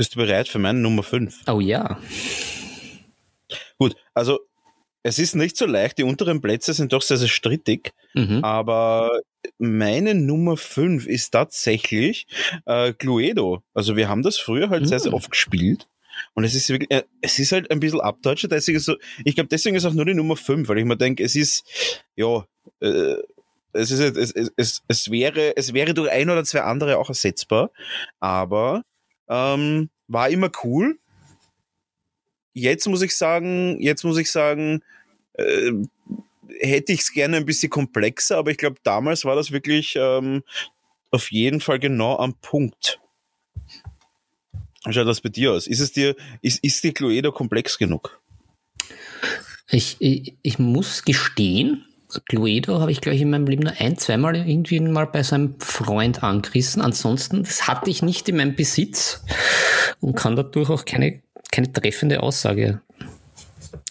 [0.00, 1.42] Bist du bereit für meine Nummer 5?
[1.46, 1.98] Oh ja.
[3.78, 4.40] Gut, also
[5.02, 8.42] es ist nicht so leicht, die unteren Plätze sind doch sehr, sehr strittig, Mhm.
[8.42, 9.20] aber
[9.58, 12.26] meine Nummer 5 ist tatsächlich
[12.64, 13.62] äh, Cluedo.
[13.74, 15.16] Also wir haben das früher halt sehr, sehr Mhm.
[15.16, 15.86] oft gespielt.
[16.32, 19.48] Und es ist wirklich, äh, es ist halt ein bisschen abdeutscher, deswegen so, ich glaube,
[19.48, 21.62] deswegen ist auch nur die Nummer 5, weil ich mir denke, es ist,
[22.16, 22.46] ja,
[22.80, 23.16] äh,
[23.74, 27.10] es ist, es, es, es, es wäre, es wäre durch ein oder zwei andere auch
[27.10, 27.70] ersetzbar,
[28.18, 28.82] aber
[29.30, 30.98] ähm, war immer cool.
[32.52, 34.82] Jetzt muss ich sagen, jetzt muss ich sagen,
[35.34, 35.72] äh,
[36.58, 40.42] hätte ich es gerne ein bisschen komplexer, aber ich glaube, damals war das wirklich ähm,
[41.12, 43.00] auf jeden Fall genau am Punkt.
[44.84, 45.66] Wie schaut das bei dir aus?
[45.66, 48.20] Ist es dir, ist, ist die Cluedo komplex genug?
[49.68, 51.86] Ich, ich, ich muss gestehen,
[52.28, 55.58] Cluedo habe ich, glaube ich, in meinem Leben nur ein, zweimal irgendwie mal bei seinem
[55.60, 56.82] Freund angerissen.
[56.82, 59.22] Ansonsten, das hatte ich nicht in meinem Besitz
[60.00, 62.80] und kann dadurch auch keine, keine treffende Aussage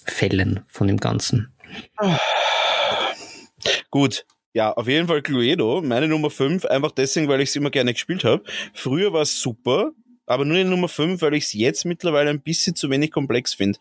[0.05, 1.53] fällen von dem Ganzen.
[3.89, 4.25] Gut.
[4.53, 7.93] Ja, auf jeden Fall Cluedo, meine Nummer 5, einfach deswegen, weil ich es immer gerne
[7.93, 8.43] gespielt habe.
[8.73, 9.91] Früher war es super,
[10.25, 13.53] aber nur die Nummer 5, weil ich es jetzt mittlerweile ein bisschen zu wenig komplex
[13.53, 13.79] finde.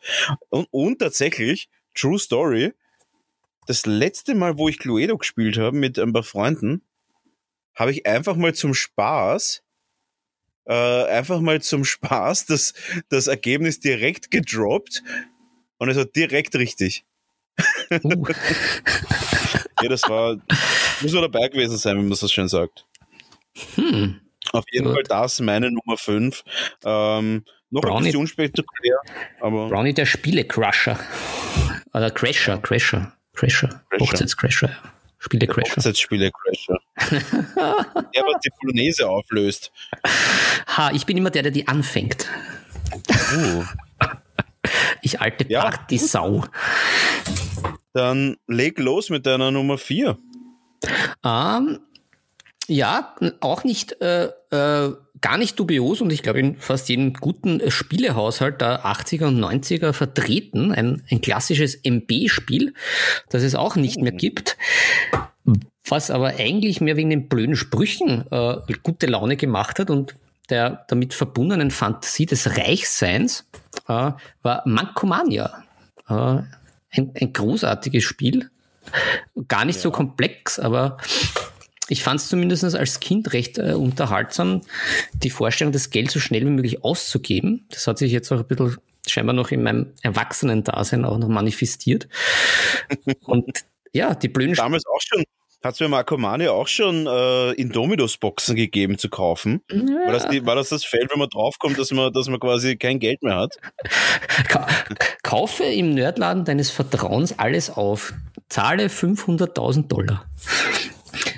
[0.51, 2.74] Und, und tatsächlich, True Story,
[3.68, 6.83] das letzte Mal, wo ich Cluedo gespielt habe mit ein paar Freunden,
[7.74, 9.62] habe ich einfach mal zum Spaß,
[10.66, 12.74] äh, einfach mal zum Spaß das,
[13.09, 15.02] das Ergebnis direkt gedroppt
[15.78, 17.04] und es war direkt richtig.
[17.90, 18.26] Uh,
[19.81, 20.37] Ja, das war,
[21.02, 22.85] muss man dabei gewesen sein, wenn man so schön sagt.
[23.76, 24.20] hm.
[24.52, 24.94] Auf jeden Gut.
[24.94, 26.42] Fall das, meine Nummer 5.
[26.85, 28.98] Ähm, noch ein Brownie- bisschen unspektakulär,
[29.40, 30.98] aber Brownie der Spiele-Crusher.
[31.92, 33.68] Oder Crasher, Crasher, Crasher.
[33.90, 34.01] Crasher.
[34.01, 34.70] Hochzeitscrasher.
[35.20, 35.77] Spiele-Crasher.
[35.77, 36.79] Hochzeitsspiele Crasher.
[37.12, 39.70] der, was die Polonaise auflöst.
[40.77, 42.27] Ha, ich bin immer der, der die anfängt.
[43.35, 43.64] Uh.
[45.01, 45.62] Ich alte Ja.
[45.62, 46.44] Partysau.
[47.94, 50.18] Dann leg los mit deiner Nummer 4.
[51.24, 51.79] Ähm,
[52.66, 57.61] ja, auch nicht, äh, äh, gar nicht dubios und ich glaube in fast jedem guten
[57.61, 60.72] äh, Spielehaushalt der 80er und 90er vertreten.
[60.72, 62.74] Ein, ein klassisches MB-Spiel,
[63.28, 64.57] das es auch nicht mehr gibt.
[65.87, 70.14] Was aber eigentlich mehr wegen den blöden Sprüchen äh, gute Laune gemacht hat und
[70.50, 73.46] der damit verbundenen Fantasie des Reichseins
[73.87, 75.64] äh, war Mankomania.
[76.09, 76.42] Äh,
[76.90, 78.50] ein, ein großartiges Spiel.
[79.48, 80.96] Gar nicht so komplex, aber
[81.88, 84.62] ich fand es zumindest als Kind recht äh, unterhaltsam,
[85.12, 87.66] die Vorstellung, das Geld so schnell wie möglich auszugeben.
[87.70, 92.09] Das hat sich jetzt auch ein bisschen scheinbar noch in meinem Erwachsenen-Dasein auch noch manifestiert.
[93.24, 95.24] Und ja, die blöden Damals auch schon,
[95.62, 99.62] hat es bei Markomania auch schon äh, Indomitus-Boxen gegeben zu kaufen.
[99.68, 102.77] War, das die, war das das Feld, wenn man draufkommt, dass man, dass man quasi
[102.77, 103.57] kein Geld mehr hat?
[104.48, 104.68] Ka
[105.22, 108.12] kaufe im Nerdladen deines Vertrauens alles auf.
[108.48, 110.24] Zahle 500.000 Dollar.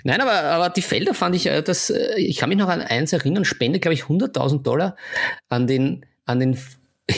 [0.05, 2.81] Nein, aber, aber die Felder fand ich, äh, das, äh, ich kann mich noch an
[2.81, 4.97] eins erinnern, spende, glaube ich, 100.000 Dollar
[5.49, 6.59] an den, an den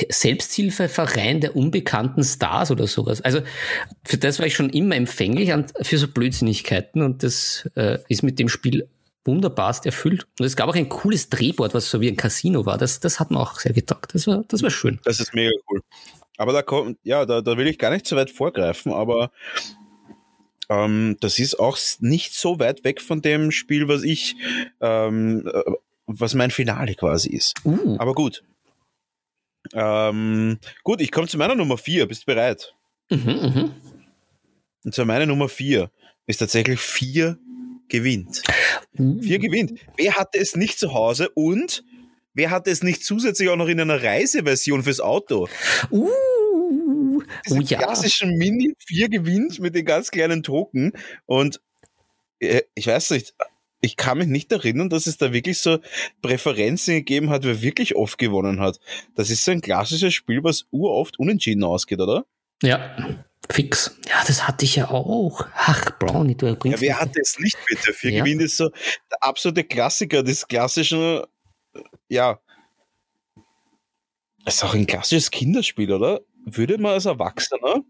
[0.08, 3.20] Selbsthilfeverein der unbekannten Stars oder sowas.
[3.20, 3.40] Also
[4.04, 8.22] für das war ich schon immer empfänglich an, für so Blödsinnigkeiten und das äh, ist
[8.22, 8.88] mit dem Spiel
[9.24, 10.26] wunderbarst erfüllt.
[10.38, 12.78] Und es gab auch ein cooles Drehboard, was so wie ein Casino war.
[12.78, 14.14] Das, das hat mir auch sehr getaugt.
[14.14, 14.98] Das war, das war schön.
[15.04, 15.80] Das ist mega cool.
[16.38, 19.30] Aber da kommt, ja, da, da will ich gar nicht so weit vorgreifen, aber
[20.72, 24.36] ähm, das ist auch nicht so weit weg von dem Spiel, was ich,
[24.80, 25.72] ähm, äh,
[26.06, 27.54] was mein Finale quasi ist.
[27.64, 28.42] Uh, Aber gut.
[29.74, 32.06] Ähm, gut, ich komme zu meiner Nummer 4.
[32.06, 32.74] Bist du bereit?
[33.10, 33.72] mhm, mhm.
[34.84, 35.90] Und zwar meine Nummer 4
[36.26, 37.38] ist tatsächlich 4
[37.88, 38.42] gewinnt.
[38.98, 39.20] Uh.
[39.20, 39.78] 4 gewinnt.
[39.96, 41.84] Wer hatte es nicht zu Hause und
[42.34, 45.48] wer hatte es nicht zusätzlich auch noch in einer Reiseversion fürs Auto?
[45.90, 46.08] Uh.
[47.50, 47.78] Oh ja.
[47.78, 50.92] klassischen Mini 4 gewinnt mit den ganz kleinen Token.
[51.26, 51.60] Und
[52.40, 53.34] äh, ich weiß nicht,
[53.80, 55.78] ich kann mich nicht erinnern, dass es da wirklich so
[56.22, 58.78] Präferenzen gegeben hat, wer wirklich oft gewonnen hat.
[59.16, 62.24] Das ist so ein klassisches Spiel, was uroft unentschieden ausgeht, oder?
[62.62, 62.94] Ja,
[63.50, 63.98] fix.
[64.08, 65.46] Ja, das hatte ich ja auch.
[65.56, 67.92] Ach, Brownie, du Ja, bringst wer hatte es nicht bitte?
[67.92, 68.24] Vier Ja.
[68.24, 71.22] gewinnt ist so der absolute Klassiker des klassischen,
[71.74, 72.38] äh, ja.
[74.44, 76.20] Es ist auch ein klassisches Kinderspiel, oder?
[76.44, 77.82] Würde man als Erwachsener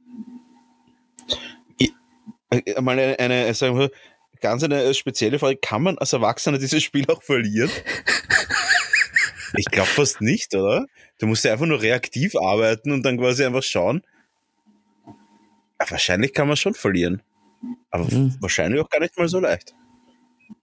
[2.50, 3.90] äh, mal eine, eine sagen wir,
[4.40, 7.70] ganz eine spezielle Frage, kann man als Erwachsener dieses Spiel auch verlieren?
[9.54, 10.86] Ich glaube fast nicht, oder?
[11.18, 14.00] Du musst ja einfach nur reaktiv arbeiten und dann quasi einfach schauen.
[15.78, 17.20] Ja, wahrscheinlich kann man schon verlieren.
[17.90, 18.34] Aber Mhm.
[18.40, 19.74] wahrscheinlich auch gar nicht mal so leicht.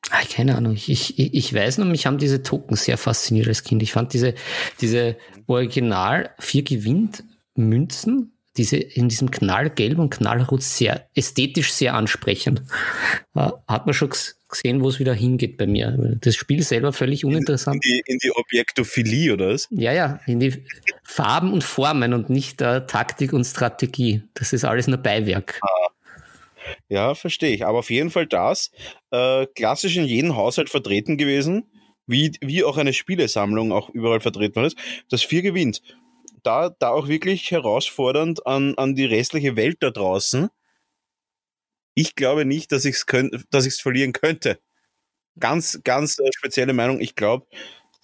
[0.09, 0.73] Ah, keine Ahnung.
[0.73, 3.83] Ich, ich, ich weiß nur, mich haben diese Token sehr fasziniert als Kind.
[3.83, 4.33] Ich fand diese,
[4.81, 7.23] diese Original vier gewinnt
[7.67, 12.61] Münzen, diese in diesem Knallgelb und Knallrot sehr ästhetisch sehr ansprechend.
[13.35, 14.09] Äh, Hat man schon
[14.49, 16.17] gesehen, wo es wieder hingeht bei mir.
[16.21, 17.83] Das Spiel selber völlig In uninteressant.
[17.85, 19.67] die, in die Objektophilie, oder was?
[19.69, 20.65] Ja, ja, in die
[21.03, 24.23] Farben und Formen und nicht äh, Taktik und Strategie.
[24.33, 25.59] Das ist alles nur Beiwerk.
[26.87, 27.65] Ja, verstehe ich.
[27.65, 28.71] Aber auf jeden Fall das.
[29.11, 31.63] Äh, klassisch in jedem Haushalt vertreten gewesen,
[32.07, 34.77] wie, wie auch eine Spielesammlung auch überall vertreten ist.
[35.09, 35.81] Das vier gewinnt.
[36.43, 40.49] Da, da auch wirklich herausfordernd an, an die restliche Welt da draußen.
[41.95, 44.59] Ich glaube nicht, dass ich es ich's verlieren könnte.
[45.39, 46.99] Ganz, ganz äh, spezielle Meinung.
[47.01, 47.47] Ich glaube,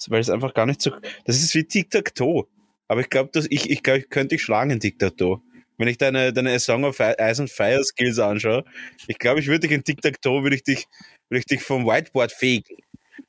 [0.08, 0.91] weil es einfach gar nicht so.
[1.26, 2.48] Das ist wie Tic-Tac-Toe.
[2.88, 5.41] Aber ich glaube, dass ich, ich glaube, ich könnte dich schlagen in Tic-Tac-Toe.
[5.78, 8.63] Wenn ich deine, deine Song of Ice and Fire Skills anschaue,
[9.08, 10.88] ich glaube, ich würde dich in Tic-Tac-Toe, würde ich dich,
[11.30, 12.78] würde ich dich vom Whiteboard fegen.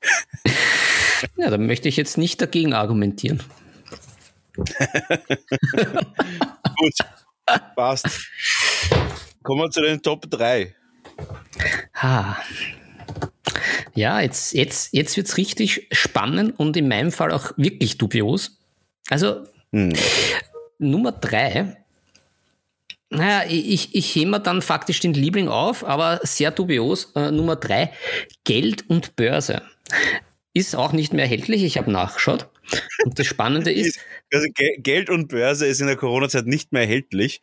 [1.37, 3.43] Ja, da möchte ich jetzt nicht dagegen argumentieren.
[6.77, 6.95] Gut.
[7.77, 8.07] Passt.
[9.43, 10.75] Kommen wir zu den Top 3.
[11.95, 12.37] Ha.
[13.95, 18.59] Ja, jetzt, jetzt, jetzt wird's richtig spannend und in meinem Fall auch wirklich dubios.
[19.09, 19.93] Also Hm.
[20.79, 21.77] Nummer drei.
[23.09, 27.13] Naja, ich, ich hebe mir dann faktisch den Liebling auf, aber sehr dubios.
[27.15, 27.93] Äh, Nummer drei,
[28.45, 29.63] Geld und Börse.
[30.55, 32.49] Ist auch nicht mehr erhältlich, ich habe nachgeschaut.
[33.05, 33.99] Und das Spannende ist,
[34.33, 37.41] Also Ge Geld und Börse ist in der Corona-Zeit nicht mehr erhältlich,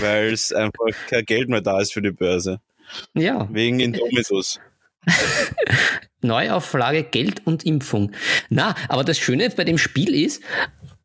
[0.00, 2.60] weil es einfach kein Geld mehr da ist für die Börse.
[3.14, 4.60] ja, Wegen Indomitus.
[6.22, 8.12] Neuauflage Geld und Impfung.
[8.48, 10.42] Na, aber das Schöne bei dem Spiel ist,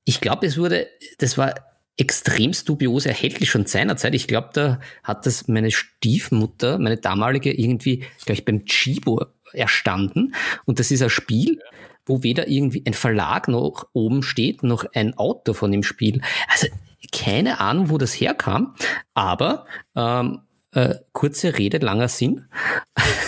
[0.06, 1.54] ich glaube, es wurde, das war
[1.98, 4.16] extremst dubios erhältlich schon seinerzeit.
[4.16, 10.34] Ich glaube, da hat das meine Stiefmutter, meine damalige, irgendwie, glaube ich, beim Chibo erstanden.
[10.66, 11.60] Und das ist ein Spiel,
[12.10, 16.22] wo weder irgendwie ein Verlag noch oben steht, noch ein Autor von dem Spiel.
[16.52, 16.68] Also
[17.14, 18.76] keine Ahnung, wo das herkam,
[19.14, 20.42] aber ähm,
[20.74, 22.46] äh, kurze Rede, langer Sinn.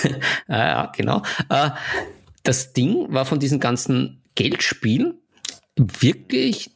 [0.03, 0.13] äh,
[0.49, 1.23] ja, genau.
[1.49, 1.71] Äh,
[2.43, 5.19] das Ding war von diesen ganzen Geldspielen
[5.77, 6.71] wirklich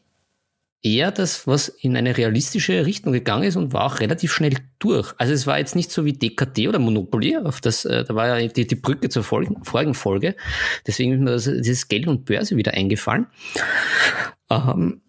[0.86, 5.14] eher das, was in eine realistische Richtung gegangen ist und war auch relativ schnell durch.
[5.18, 8.40] Also es war jetzt nicht so wie DKT oder Monopoly, auf das, äh, da war
[8.40, 10.36] ja die, die Brücke zur Folgen, vorigen Folge.
[10.86, 13.26] Deswegen ist mir das, dieses Geld und Börse wieder eingefallen.
[14.52, 15.02] Ähm,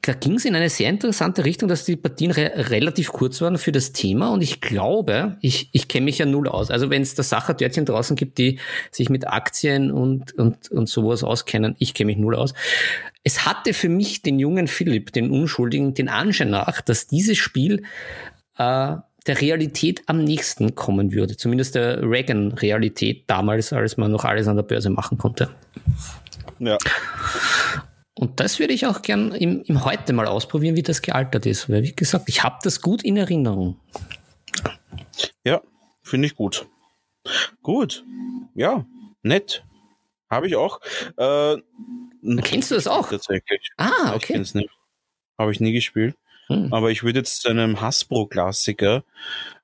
[0.00, 3.58] da ging es in eine sehr interessante Richtung, dass die Partien re relativ kurz waren
[3.58, 6.70] für das Thema und ich glaube, ich, ich kenne mich ja null aus.
[6.70, 8.58] Also wenn es da Sachertörtchen draußen gibt, die
[8.90, 12.54] sich mit Aktien und, und, und sowas auskennen, ich kenne mich null aus.
[13.22, 17.82] Es hatte für mich den jungen Philipp, den Unschuldigen, den Anschein nach, dass dieses Spiel
[18.58, 21.36] äh, der Realität am nächsten kommen würde.
[21.36, 25.50] Zumindest der Reagan-Realität damals, als man noch alles an der Börse machen konnte.
[26.58, 26.78] Ja.
[28.14, 31.70] Und das würde ich auch gern im, im Heute mal ausprobieren, wie das gealtert ist.
[31.70, 33.80] Weil, wie gesagt, ich habe das gut in Erinnerung.
[35.44, 35.62] Ja,
[36.02, 36.66] finde ich gut.
[37.62, 38.04] Gut.
[38.54, 38.84] Ja,
[39.22, 39.64] nett.
[40.28, 40.80] Habe ich auch.
[41.16, 41.56] Äh,
[42.42, 43.08] Kennst du das auch?
[43.08, 43.70] Tatsächlich.
[43.76, 44.32] Ah, Ich okay.
[44.34, 44.70] kenn's nicht.
[45.38, 46.14] Habe ich nie gespielt.
[46.48, 46.72] Hm.
[46.72, 49.04] Aber ich würde jetzt zu einem Hasbro-Klassiker.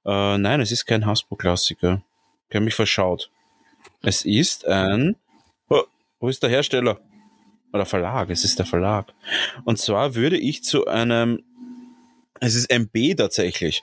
[0.04, 2.02] Äh, nein, es ist kein Hasbro-Klassiker.
[2.48, 3.30] Ich habe mich verschaut.
[4.02, 5.16] Es ist ein.
[5.68, 5.82] Oh,
[6.20, 6.98] wo ist der Hersteller?
[7.72, 9.12] Oder Verlag, es ist der Verlag.
[9.64, 11.42] Und zwar würde ich zu einem.
[12.40, 13.83] Es ist MB tatsächlich.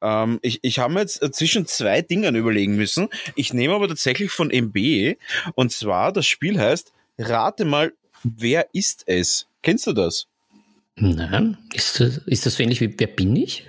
[0.00, 3.08] Ähm, ich ich habe mir jetzt zwischen zwei Dingen überlegen müssen.
[3.36, 5.16] Ich nehme aber tatsächlich von MB.
[5.54, 7.92] Und zwar, das Spiel heißt rate mal,
[8.24, 9.46] wer ist es?
[9.62, 10.26] Kennst du das?
[10.96, 11.56] Nein.
[11.72, 13.66] Ist das, ist das so ähnlich wie Wer bin ich?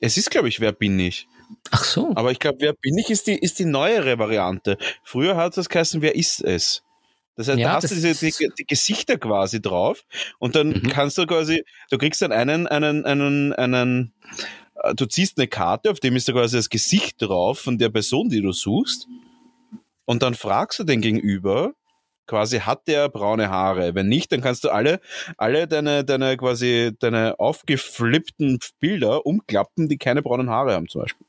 [0.00, 1.28] Es ist, glaube ich, Wer bin ich?
[1.70, 2.12] Ach so.
[2.16, 4.78] Aber ich glaube, Wer bin ich ist die, ist die neuere Variante.
[5.04, 6.82] Früher hat das geheißen, Wer ist es?
[7.40, 10.04] Das heißt, Ja, da hast du diese, die, die Gesichter quasi drauf
[10.38, 10.88] und dann Mhm.
[10.90, 14.12] kannst du quasi, du kriegst dann einen, einen, einen, einen,
[14.82, 17.88] äh, du ziehst eine Karte, auf dem ist da quasi das Gesicht drauf von der
[17.88, 19.08] Person, die du suchst
[20.04, 21.72] und dann fragst du den Gegenüber,
[22.26, 23.94] quasi hat der braune Haare?
[23.94, 25.00] Wenn nicht, dann kannst du alle,
[25.38, 31.26] alle deine, deine quasi, deine aufgeflippten Bilder umklappen, die keine braunen Haare haben zum Beispiel.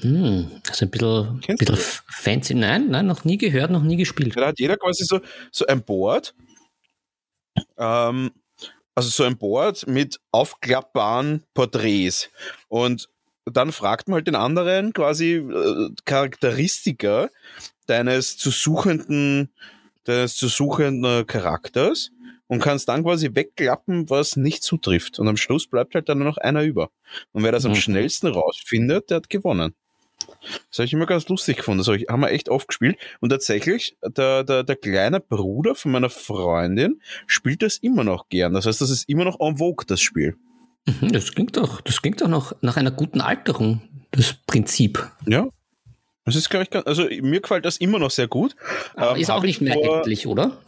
[0.00, 2.54] Hm, also ein bisschen, Kennst bisschen fancy.
[2.54, 4.36] Nein, nein, noch nie gehört, noch nie gespielt.
[4.36, 6.34] Da hat jeder quasi so, so ein Board,
[7.76, 8.30] ähm,
[8.94, 12.30] also so ein Board mit aufklappbaren Porträts.
[12.68, 13.08] Und
[13.44, 17.30] dann fragt man halt den anderen quasi äh, Charakteristika
[17.86, 19.50] deines zu suchenden,
[20.04, 22.10] deines zu suchenden Charakters
[22.48, 25.18] und kannst dann quasi wegklappen, was nicht zutrifft.
[25.20, 26.90] Und am Schluss bleibt halt dann nur noch einer über.
[27.32, 27.76] Und wer das am Mhm.
[27.76, 29.74] schnellsten rausfindet, der hat gewonnen.
[30.70, 31.78] Das habe ich immer ganz lustig gefunden.
[31.78, 32.98] Das haben wir echt oft gespielt.
[33.20, 38.52] Und tatsächlich, der, der, der kleine Bruder von meiner Freundin spielt das immer noch gern.
[38.52, 40.36] Das heißt, das ist immer noch en vogue, das Spiel.
[40.86, 43.80] Mhm, Das klingt doch, das klingt doch noch nach einer guten Alterung,
[44.10, 45.06] das Prinzip.
[45.26, 45.48] Ja.
[46.24, 48.54] Das ist, glaube ich, ganz, also mir gefällt das immer noch sehr gut.
[48.96, 50.58] Aber Ähm, ist auch ich nicht mehr vor- endlich, oder?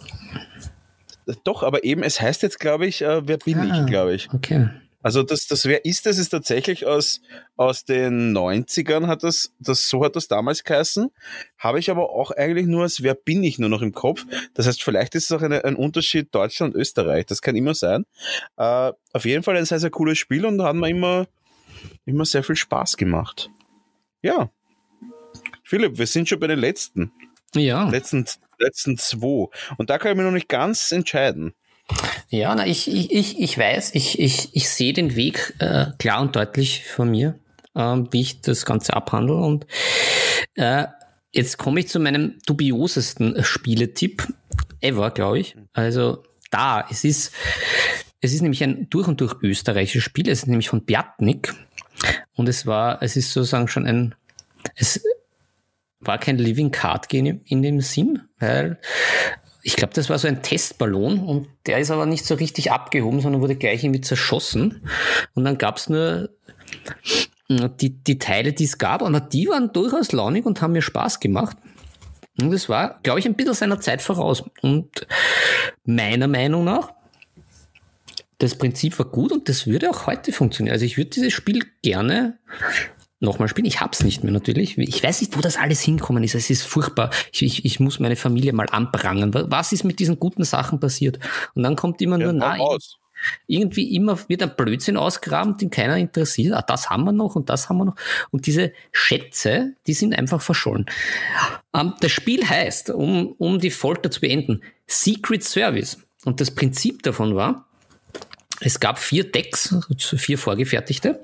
[1.45, 3.81] Doch, aber eben, es heißt jetzt, glaube ich, äh, wer bin Ah.
[3.81, 4.29] ich, glaube ich.
[4.33, 4.69] Okay.
[5.03, 7.23] Also das, das Wer ist das ist tatsächlich aus,
[7.57, 11.11] aus den 90ern hat das, das, so hat das damals geheißen.
[11.57, 14.27] Habe ich aber auch eigentlich nur als Wer bin ich nur noch im Kopf.
[14.53, 17.25] Das heißt, vielleicht ist es auch eine, ein Unterschied Deutschland und Österreich.
[17.25, 18.05] Das kann immer sein.
[18.59, 21.27] Äh, auf jeden Fall ein sehr, sehr cooles Spiel und da hat man immer,
[22.05, 23.49] immer sehr viel Spaß gemacht.
[24.21, 24.51] Ja.
[25.65, 27.11] Philipp, wir sind schon bei den letzten.
[27.55, 28.27] Ja, Letzten,
[28.61, 29.49] letzten zwei.
[29.77, 31.55] Und da kann ich mich noch nicht ganz entscheiden.
[32.29, 36.37] ja na, ich, ich, ich, weiß, ich, ich, ich sehe den Weg äh, klar und
[36.37, 37.39] deutlich vor mir,
[37.75, 39.37] ähm, wie ich das Ganze abhandle.
[39.37, 39.67] Und
[40.55, 40.87] äh,
[41.33, 44.27] jetzt komme ich zu meinem dubiosesten Spieletipp
[44.81, 45.57] ever, glaube ich.
[45.73, 47.33] Also da, es ist,
[48.21, 50.29] es ist nämlich ein durch und durch österreichisches Spiel.
[50.29, 51.55] Es ist nämlich von Bjartnik.
[52.35, 54.15] Und es war, es ist sozusagen schon ein,
[54.75, 55.03] es
[56.01, 58.79] war kein Living Card Game in dem Sinn, weil
[59.63, 63.21] ich glaube, das war so ein Testballon und der ist aber nicht so richtig abgehoben,
[63.21, 64.87] sondern wurde gleich irgendwie zerschossen.
[65.35, 66.31] Und dann gab es nur
[67.49, 71.21] die, die Teile, die es gab, aber die waren durchaus launig und haben mir Spaß
[71.21, 71.57] gemacht.
[72.39, 74.45] Und es war, glaube ich, ein bisschen seiner Zeit voraus.
[74.63, 75.07] Und
[75.85, 76.95] meiner Meinung nach,
[78.39, 80.73] das Prinzip war gut und das würde auch heute funktionieren.
[80.73, 82.39] Also ich würde dieses Spiel gerne
[83.21, 83.67] nochmal spielen.
[83.67, 84.77] Ich hab's nicht mehr natürlich.
[84.79, 86.35] Ich weiß nicht, wo das alles hinkommen ist.
[86.35, 87.11] Es ist furchtbar.
[87.33, 89.33] Ich, ich, ich muss meine Familie mal anprangern.
[89.35, 91.19] Wa- Was ist mit diesen guten Sachen passiert?
[91.55, 92.97] Und dann kommt immer nur, Ja, na, hau aus.
[93.47, 96.55] irgendwie immer wird ein Blödsinn ausgraben, den keiner interessiert.
[96.55, 97.97] Ah, das haben wir noch und das haben wir noch.
[98.31, 100.87] Und diese Schätze, die sind einfach verschollen.
[101.75, 105.99] Ähm, das Spiel heißt, um, um die Folter zu beenden, Secret Service.
[106.25, 107.67] Und das Prinzip davon war,
[108.61, 111.21] es gab vier Decks, also vier vorgefertigte.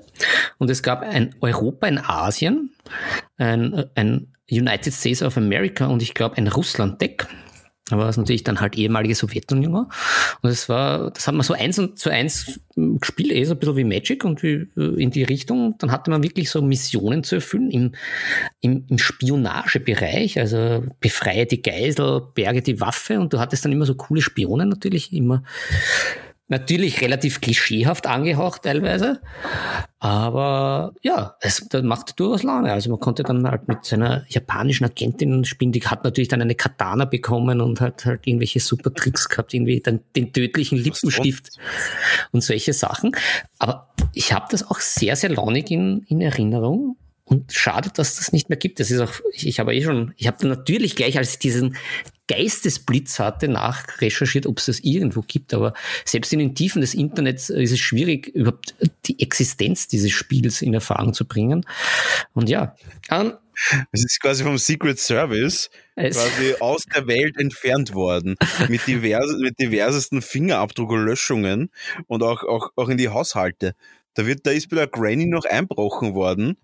[0.57, 2.71] Und es gab ein Europa in Asien,
[3.37, 7.27] ein, ein United States of America und ich glaube ein Russland-Deck.
[7.89, 9.89] Aber was natürlich dann halt ehemalige Sowjetunion war.
[10.41, 13.77] Und es war, das hat man so eins zu eins gespielt, eh so ein bisschen
[13.77, 15.75] wie Magic und wie, äh, in die Richtung.
[15.77, 17.91] Dann hatte man wirklich so Missionen zu erfüllen im,
[18.59, 23.85] im, im Spionagebereich, also befreie die Geisel, berge die Waffe und du hattest dann immer
[23.85, 25.43] so coole Spionen natürlich, immer
[26.47, 29.21] natürlich relativ klischeehaft angehaucht teilweise.
[29.99, 32.71] Aber ja, es das machte durchaus Laune.
[32.71, 36.55] Also man konnte dann halt mit seiner japanischen Agentin spielen, die hat natürlich dann eine
[36.55, 41.57] Katana bekommen und hat halt irgendwelche super Tricks gehabt, irgendwie dann den tödlichen Lippenstift
[42.31, 43.11] und solche Sachen.
[43.59, 46.97] Aber ich habe das auch sehr, sehr launig in, in Erinnerung.
[47.25, 48.79] Und schade, dass das nicht mehr gibt.
[48.79, 51.75] Das ist auch, ich, ich habe eh schon, ich habe natürlich gleich, als diesen
[52.27, 55.53] Geistesblitz hatte, nachrecherchiert, ob es das irgendwo gibt.
[55.53, 55.73] Aber
[56.05, 60.73] selbst in den Tiefen des Internets ist es schwierig, überhaupt die Existenz dieses Spiels in
[60.73, 61.65] Erfahrung zu bringen.
[62.33, 62.75] Und ja,
[63.09, 63.33] ähm,
[63.91, 68.35] Es ist quasi vom Secret Service quasi aus der Welt entfernt worden.
[68.69, 71.71] Mit, divers, mit diversesten Fingerabdrucklöschungen
[72.07, 73.73] und auch, auch, auch in die Haushalte.
[74.13, 76.57] Da, wird, da ist bei der Granny noch einbrochen worden,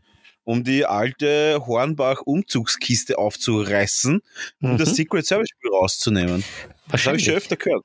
[0.44, 4.22] um die alte Hornbach-Umzugskiste aufzureißen,
[4.62, 4.78] um Mhm.
[4.78, 6.44] das Secret Service rauszunehmen.
[6.92, 7.38] Das habe ich schon wahrscheinlich.
[7.38, 7.84] öfter gehört.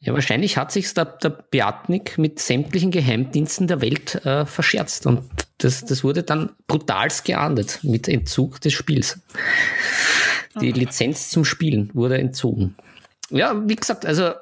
[0.00, 5.06] Ja, wahrscheinlich hat sich der, der Beatnik mit sämtlichen Geheimdiensten der Welt äh, verscherzt.
[5.06, 5.22] Und
[5.58, 9.20] das, das wurde dann brutalst geahndet mit Entzug des Spiels.
[10.60, 12.76] Die Lizenz zum Spielen wurde entzogen.
[13.30, 14.32] Ja, wie gesagt, also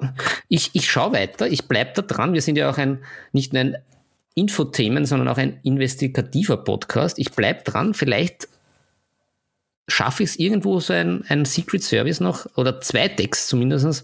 [0.47, 2.33] ich, ich schaue weiter, ich bleibe da dran.
[2.33, 3.77] Wir sind ja auch ein, nicht nur ein
[4.33, 7.19] Infothemen, sondern auch ein investigativer Podcast.
[7.19, 8.49] Ich bleibe dran, vielleicht
[9.89, 14.03] schaffe ich es irgendwo so ein, ein Secret Service noch oder zwei Decks zumindest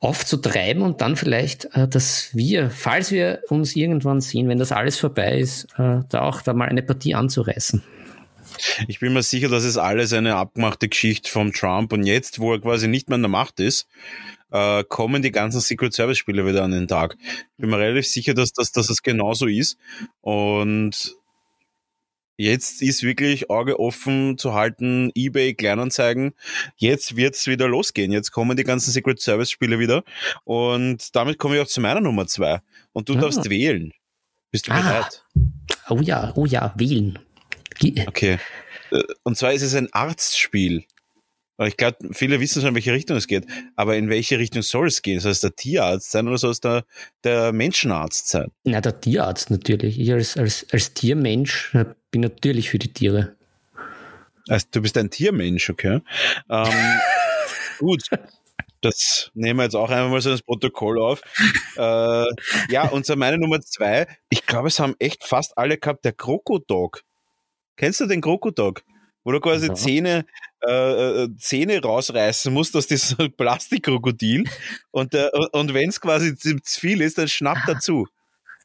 [0.00, 4.98] aufzutreiben und dann vielleicht, äh, dass wir, falls wir uns irgendwann sehen, wenn das alles
[4.98, 7.82] vorbei ist, äh, da auch da mal eine Partie anzureißen.
[8.88, 12.52] Ich bin mir sicher, dass es alles eine abgemachte Geschichte vom Trump und jetzt, wo
[12.52, 13.86] er quasi nicht mehr in der Macht ist,
[14.50, 17.16] äh, kommen die ganzen Secret Service Spiele wieder an den Tag.
[17.20, 19.78] Ich bin mir relativ sicher, dass, dass, dass es genauso ist
[20.20, 21.16] und
[22.36, 26.32] Jetzt ist wirklich Auge offen zu halten, eBay, Kleinanzeigen.
[26.76, 28.10] Jetzt wird's wieder losgehen.
[28.10, 30.02] Jetzt kommen die ganzen Secret Service Spiele wieder.
[30.44, 32.60] Und damit komme ich auch zu meiner Nummer zwei.
[32.92, 33.20] Und du ah.
[33.20, 33.92] darfst wählen.
[34.50, 34.80] Bist du ah.
[34.80, 35.24] bereit?
[35.88, 37.18] Oh ja, oh ja, wählen.
[38.06, 38.38] Okay.
[38.90, 40.84] Äh, und zwar ist es ein Arztspiel.
[41.58, 43.46] Ich glaube, viele wissen schon, in welche Richtung es geht.
[43.76, 45.20] Aber in welche Richtung soll es gehen?
[45.20, 46.84] Soll es der Tierarzt sein oder soll es der,
[47.24, 48.50] der Menschenarzt sein?
[48.64, 50.00] Na, der Tierarzt natürlich.
[50.00, 51.76] Ich als, als, als Tiermensch
[52.12, 53.34] bin natürlich für die Tiere.
[54.48, 56.00] Also, du bist ein Tiermensch, okay?
[56.48, 57.00] Ähm,
[57.78, 58.02] gut.
[58.80, 61.22] Das nehmen wir jetzt auch einmal so ins Protokoll auf.
[61.76, 62.26] Äh,
[62.68, 64.06] ja, und so meine Nummer zwei.
[64.28, 66.04] Ich glaube, es haben echt fast alle gehabt.
[66.04, 67.02] Der Krokodog.
[67.76, 68.82] Kennst du den Krokodog?
[69.24, 69.74] Wo du quasi ja.
[69.74, 70.26] Zähne,
[70.66, 74.44] äh, äh, Zähne rausreißen musst aus diesem Plastikkrokodil.
[74.90, 78.08] und, äh, und wenn es quasi zu viel ist, dann schnappt er zu.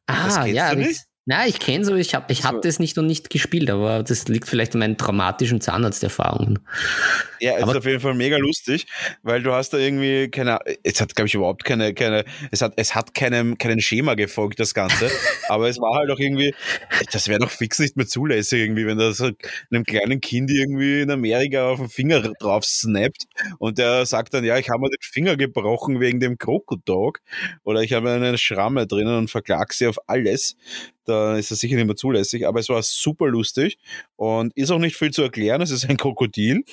[0.08, 3.30] Ah, ja, das, na, ich kenne so, ich habe ich hab das nicht und nicht
[3.30, 6.60] gespielt, aber das liegt vielleicht an meinen traumatischen Zahnarzterfahrungen.
[7.42, 8.88] Ja, es aber ist auf jeden Fall mega lustig,
[9.24, 12.74] weil du hast da irgendwie keine, es hat glaube ich überhaupt keine, keine, es hat,
[12.78, 15.12] es hat keinem, keinen Schema gefolgt, das Ganze,
[15.50, 16.56] aber es war halt auch irgendwie,
[17.12, 21.12] das wäre doch fix nicht mehr zulässig irgendwie, wenn das einem kleinen Kind irgendwie in
[21.12, 23.26] Amerika auf den Finger drauf snappt
[23.60, 27.20] und der sagt dann, ja, ich habe mir den Finger gebrochen wegen dem Krokodog
[27.66, 30.56] oder ich habe eine Schramme drinnen und verklag sie auf alles
[31.08, 33.78] da ist das sicher nicht mehr zulässig, aber es war super lustig
[34.16, 35.62] und ist auch nicht viel zu erklären.
[35.62, 36.64] Es ist ein Krokodil,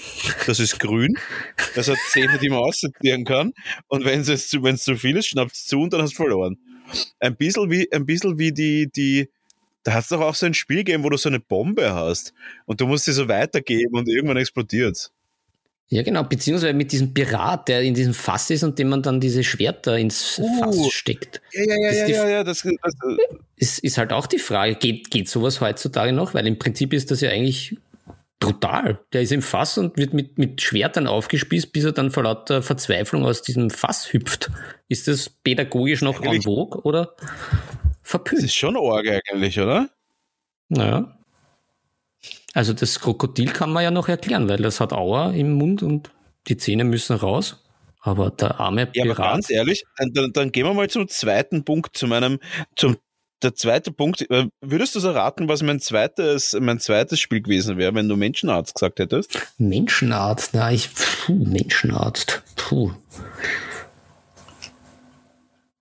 [0.47, 1.17] das ist grün,
[1.75, 3.53] das hat Zähne, die man aussortieren kann
[3.89, 6.59] und wenn es zu, zu viel ist, schnappt es zu und dann hast du verloren.
[7.21, 9.31] Ein bisschen wie, ein bisschen wie die, die,
[9.85, 12.35] da hat es doch auch so ein Spiel gegeben, wo du so eine Bombe hast
[12.67, 15.11] und du musst sie so weitergeben und irgendwann explodiert
[15.89, 19.21] ja, genau, beziehungsweise mit diesem Pirat, der in diesem Fass ist und dem man dann
[19.21, 21.43] diese Schwerter ins uh, Fass steckt.
[21.53, 22.95] Ja, ja, ja, ja, ja, ja, das, das
[23.57, 26.35] ist, ist halt auch die Frage, geht, geht sowas heutzutage noch?
[26.35, 27.77] Weil im Prinzip ist das ja eigentlich
[28.41, 29.01] brutal.
[29.13, 32.63] Der ist im Fass und wird mit, mit Schwertern aufgespießt, bis er dann vor lauter
[32.63, 34.51] Verzweiflung aus diesem Fass hüpft.
[34.89, 37.15] Ist das pädagogisch noch en vogue oder
[38.03, 38.39] verpönt?
[38.39, 39.91] Das ist schon arg eigentlich, oder?
[40.69, 41.19] Naja.
[42.55, 46.11] Also das Krokodil kann man ja noch erklären, weil das hat Auer im Mund und
[46.47, 47.61] die Zähne müssen raus.
[48.01, 49.07] Aber der arme Pirat.
[49.07, 52.39] Ja, aber ganz ehrlich, dann, dann gehen wir mal zum zweiten Punkt, zu meinem,
[52.77, 52.97] zum
[53.43, 57.77] der zweite Punkt, äh, würdest du so erraten, was mein zweites, mein zweites Spiel gewesen
[57.77, 59.39] wäre, wenn du Menschenarzt gesagt hättest?
[59.59, 62.93] Menschenarzt, na, ich, puh, Menschenarzt, puh.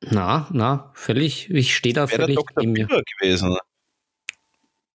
[0.01, 2.88] Na, na, völlig, ich stehe da völlig neben mir.
[2.88, 3.57] gewesen.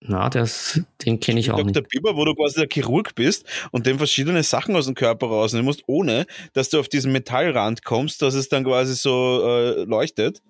[0.00, 1.66] Na, das, den kenne ich auch Dr.
[1.66, 1.76] nicht.
[1.76, 1.88] Dr.
[1.88, 5.64] Biber, wo du quasi der Chirurg bist und dem verschiedene Sachen aus dem Körper rausnehmen
[5.64, 10.40] musst, ohne dass du auf diesen Metallrand kommst, dass es dann quasi so äh, leuchtet.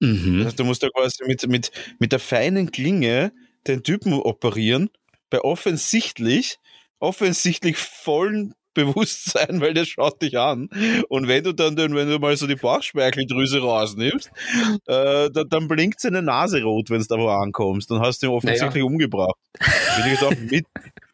[0.00, 0.38] Mhm.
[0.38, 3.32] Das heißt, du musst da quasi mit, mit, mit der feinen Klinge
[3.66, 4.90] den Typen operieren,
[5.28, 6.58] bei offensichtlich,
[6.98, 10.68] offensichtlich vollen Bewusstsein, weil der schaut dich an.
[11.08, 14.30] Und wenn du dann, wenn du mal so die Bauchspeicheldrüse rausnimmst,
[14.86, 17.90] äh, dann, dann blinkt seine Nase rot, wenn du da wo ankommst.
[17.90, 18.84] Dann hast du ihn offensichtlich naja.
[18.84, 19.36] umgebracht.
[19.60, 20.66] Finde ich, jetzt auch mit,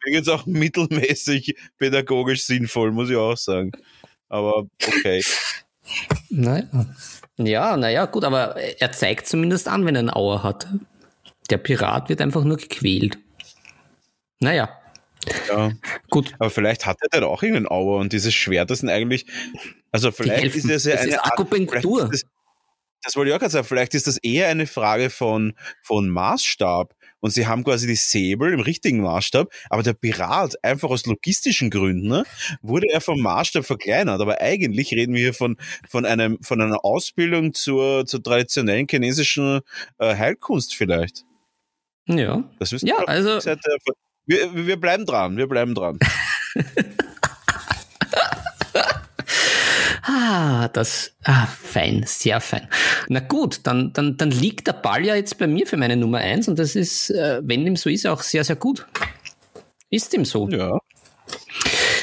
[0.05, 3.71] jetzt auch mittelmäßig pädagogisch sinnvoll, muss ich auch sagen.
[4.29, 5.23] Aber okay.
[6.29, 6.67] Naja.
[7.37, 10.67] Ja, naja, gut, aber er zeigt zumindest an, wenn er einen Auer hat.
[11.49, 13.17] Der Pirat wird einfach nur gequält.
[14.39, 14.69] Naja.
[15.47, 15.71] Ja,
[16.09, 16.33] gut.
[16.39, 19.25] Aber vielleicht hat er dann auch irgendeinen Auer und dieses Schwert, das sind eigentlich,
[19.91, 22.09] also vielleicht ist das ja das eine ist Akupunktur.
[22.09, 22.23] Das,
[23.03, 26.95] das wollte ich auch gerade sagen, vielleicht ist das eher eine Frage von, von Maßstab.
[27.19, 31.69] Und sie haben quasi die Säbel im richtigen Maßstab, aber der Pirat, einfach aus logistischen
[31.69, 32.23] Gründen, ne,
[32.61, 34.19] wurde er vom Maßstab verkleinert.
[34.19, 35.55] Aber eigentlich reden wir hier von,
[35.87, 39.61] von, einem, von einer Ausbildung zur, zur traditionellen chinesischen
[39.99, 41.23] äh, Heilkunst vielleicht.
[42.07, 42.43] Ja.
[42.59, 43.39] Das ja, also.
[44.25, 45.99] Wir, wir bleiben dran, wir bleiben dran.
[50.05, 52.67] Ah, das, ah, fein, sehr fein.
[53.07, 56.17] Na gut, dann, dann, dann liegt der Ball ja jetzt bei mir für meine Nummer
[56.17, 58.85] eins und das ist, äh, wenn dem so ist, auch sehr, sehr gut.
[59.89, 60.49] Ist dem so.
[60.49, 60.77] Ja.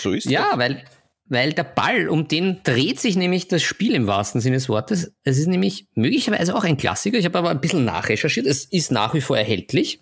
[0.01, 0.83] So ist Ja, weil,
[1.27, 5.13] weil der Ball, um den dreht sich nämlich das Spiel im wahrsten Sinne des Wortes.
[5.25, 7.19] Es ist nämlich möglicherweise auch ein Klassiker.
[7.19, 8.47] Ich habe aber ein bisschen nachrecherchiert.
[8.47, 10.01] Es ist nach wie vor erhältlich.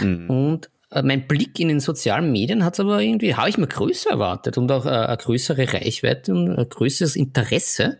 [0.00, 0.30] Mhm.
[0.30, 4.10] Und mein Blick in den sozialen Medien hat es aber irgendwie, habe ich mir größer
[4.10, 7.98] erwartet und auch äh, eine größere Reichweite und ein größeres Interesse.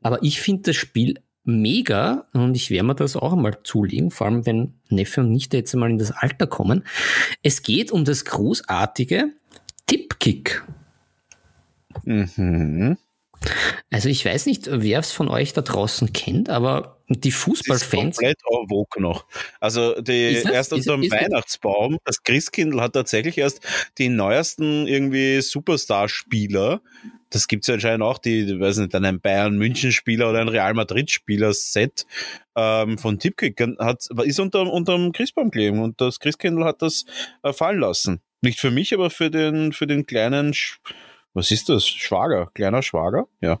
[0.00, 4.26] Aber ich finde das Spiel mega und ich werde mir das auch einmal zulegen, vor
[4.26, 6.84] allem wenn Neffe und Nichte jetzt einmal in das Alter kommen.
[7.42, 9.32] Es geht um das großartige
[9.86, 10.62] Tipkick.
[12.04, 12.98] Mhm.
[13.90, 17.42] Also ich weiß nicht, wer es von euch da draußen kennt, aber die Das ist
[17.42, 18.16] Fußballfans.
[18.16, 19.26] komplett en vogue noch.
[19.60, 20.44] Also die es?
[20.44, 21.10] erst unter dem es?
[21.10, 23.60] Weihnachtsbaum, das Christkindl hat tatsächlich erst
[23.96, 26.82] die neuesten irgendwie Superstar-Spieler.
[27.30, 32.06] Das gibt's ja anscheinend auch, die, ich weiß nicht, einen Bayern-München-Spieler oder ein Real Madrid-Spieler-Set
[32.56, 37.04] ähm, von Tipkick hat, ist unter, unterm Christbaum gelegen und das Christkindl hat das
[37.42, 38.20] äh, fallen lassen.
[38.40, 40.78] Nicht für mich, aber für den, für den kleinen, Sch
[41.34, 41.86] was ist das?
[41.86, 43.28] Schwager, kleiner Schwager?
[43.40, 43.60] Ja,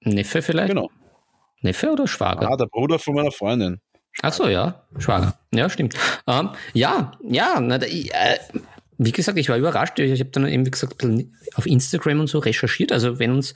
[0.00, 0.68] Neffe vielleicht?
[0.68, 0.90] genau.
[1.62, 2.50] Neffe oder Schwager?
[2.50, 3.80] Ah, der Bruder von meiner Freundin.
[4.22, 5.38] Ach so, ja, Schwager.
[5.52, 5.94] Ja, stimmt.
[6.26, 8.38] Ähm, ja, ja, na, da, ich, äh,
[8.98, 9.98] wie gesagt, ich war überrascht.
[9.98, 11.06] Ich habe dann eben, wie gesagt,
[11.54, 12.92] auf Instagram und so recherchiert.
[12.92, 13.54] Also wenn uns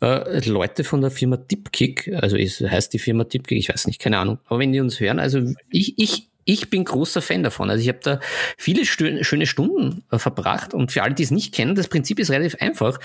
[0.00, 4.00] äh, Leute von der Firma Tipkick, also es heißt die Firma Tipkick, ich weiß nicht,
[4.00, 7.70] keine Ahnung, aber wenn die uns hören, also ich, ich, ich bin großer Fan davon.
[7.70, 8.20] Also ich habe da
[8.56, 12.30] viele schöne Stunden äh, verbracht und für alle, die es nicht kennen, das Prinzip ist
[12.30, 13.00] relativ einfach.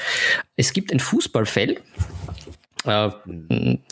[0.55, 1.81] Es gibt ein Fußballfeld,
[2.85, 3.09] äh,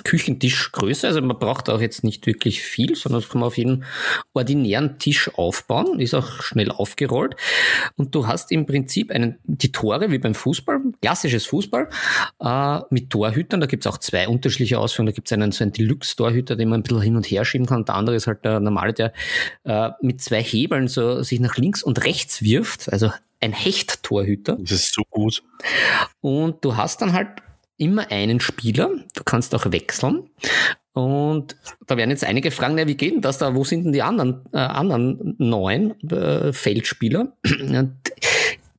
[0.03, 1.07] Küchentischgröße.
[1.07, 3.85] Also man braucht auch jetzt nicht wirklich viel, sondern das kann man auf jeden
[4.33, 7.35] ordinären Tisch aufbauen, ist auch schnell aufgerollt.
[7.95, 11.89] Und du hast im Prinzip einen, die Tore wie beim Fußball, klassisches Fußball,
[12.39, 13.61] äh, mit Torhütern.
[13.61, 15.11] Da gibt es auch zwei unterschiedliche Ausführungen.
[15.11, 17.67] Da gibt es einen so einen Deluxe-Torhüter, den man ein bisschen hin und her schieben
[17.67, 17.79] kann.
[17.79, 19.13] Und der andere ist halt der normale, der
[19.63, 22.91] äh, mit zwei Hebeln so sich nach links und rechts wirft.
[22.91, 24.57] Also ein Hecht-Torhüter.
[24.59, 25.43] Das ist so gut.
[26.21, 27.29] Und du hast dann halt
[27.81, 28.91] immer einen Spieler.
[29.15, 30.29] Du kannst auch wechseln.
[30.93, 31.55] Und
[31.87, 33.55] da werden jetzt einige fragen, na, wie geht denn das da?
[33.55, 37.33] Wo sind denn die anderen, äh, anderen neun äh, Feldspieler?
[37.59, 37.95] Und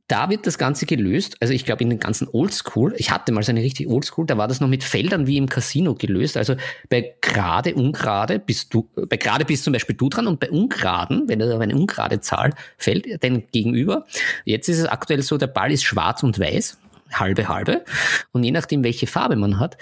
[0.09, 1.37] da wird das Ganze gelöst.
[1.41, 4.37] Also ich glaube in den ganzen Oldschool, ich hatte mal so eine richtig Oldschool, da
[4.37, 6.37] war das noch mit Feldern wie im Casino gelöst.
[6.37, 6.55] Also
[6.91, 11.29] bei gerade, ungerade bist du, bei gerade bist zum Beispiel du dran und bei ungeraden,
[11.29, 14.05] wenn da eine ungerade Zahl fällt, dein Gegenüber.
[14.45, 16.77] Jetzt ist es aktuell so, der Ball ist schwarz und weiß
[17.13, 17.85] halbe halbe
[18.33, 19.77] und je nachdem welche Farbe man hat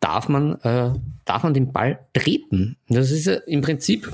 [0.00, 0.90] darf man äh,
[1.24, 4.12] darf man den Ball treten das ist ja im Prinzip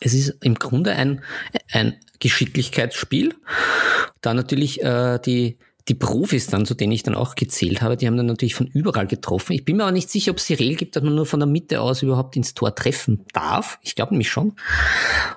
[0.00, 1.22] es ist im Grunde ein
[1.72, 3.34] ein Geschicklichkeitsspiel
[4.20, 5.58] da natürlich äh, die
[5.88, 8.66] die Profis dann, zu denen ich dann auch gezählt habe, die haben dann natürlich von
[8.66, 9.52] überall getroffen.
[9.52, 11.40] Ich bin mir aber nicht sicher, ob es die Regel gibt, dass man nur von
[11.40, 13.78] der Mitte aus überhaupt ins Tor treffen darf.
[13.82, 14.54] Ich glaube nämlich schon.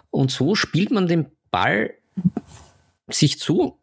[0.10, 1.94] Und so spielt man den Ball
[3.10, 3.78] sich zu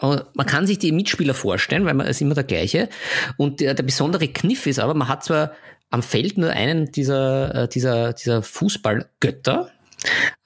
[0.00, 2.88] man kann sich die Mitspieler vorstellen, weil man ist immer der gleiche.
[3.36, 5.52] Und der, der besondere Kniff ist aber, man hat zwar
[5.90, 9.70] am Feld nur einen dieser, äh, dieser, dieser Fußballgötter,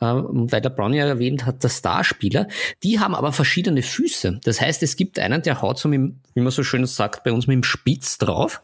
[0.00, 2.48] äh, weil der Brown ja erwähnt hat, der Starspieler,
[2.82, 4.40] die haben aber verschiedene Füße.
[4.44, 7.24] Das heißt, es gibt einen, der haut so mit, dem- wie man so schön sagt,
[7.24, 8.60] bei uns mit dem Spitz drauf.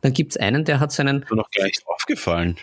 [0.00, 2.56] Dann gibt's einen, der hat seinen noch gar nicht aufgefallen.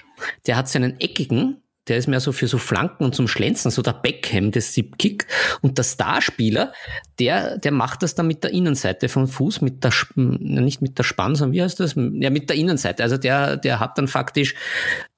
[0.47, 1.61] der hat seinen eckigen,
[1.91, 5.27] der ist mehr so für so Flanken und zum Schlenzen, so der Beckham des Zip-Kick.
[5.61, 6.71] Und der Starspieler,
[7.19, 11.03] der, der macht das dann mit der Innenseite vom Fuß, mit der, nicht mit der
[11.03, 11.95] Spann, sondern wie heißt das?
[11.95, 13.03] Ja, mit der Innenseite.
[13.03, 14.55] Also der, der hat dann faktisch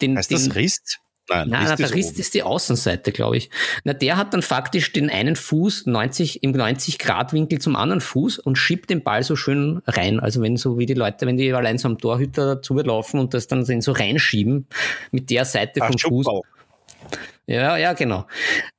[0.02, 1.00] den, Heißt den das Rist?
[1.30, 2.20] Nein, Nein, nein, der Rist oben.
[2.20, 3.50] ist die Außenseite, glaube ich.
[3.86, 8.58] Na, der hat dann faktisch den einen Fuß 90, im 90-Grad-Winkel zum anderen Fuß und
[8.58, 10.20] schiebt den Ball so schön rein.
[10.20, 13.34] Also wenn so wie die Leute, wenn die allein so am Torhüter dazu laufen und
[13.34, 14.68] das dann so reinschieben
[15.12, 16.26] mit der Seite Ach, vom Fuß.
[17.46, 18.26] Ja, ja, genau.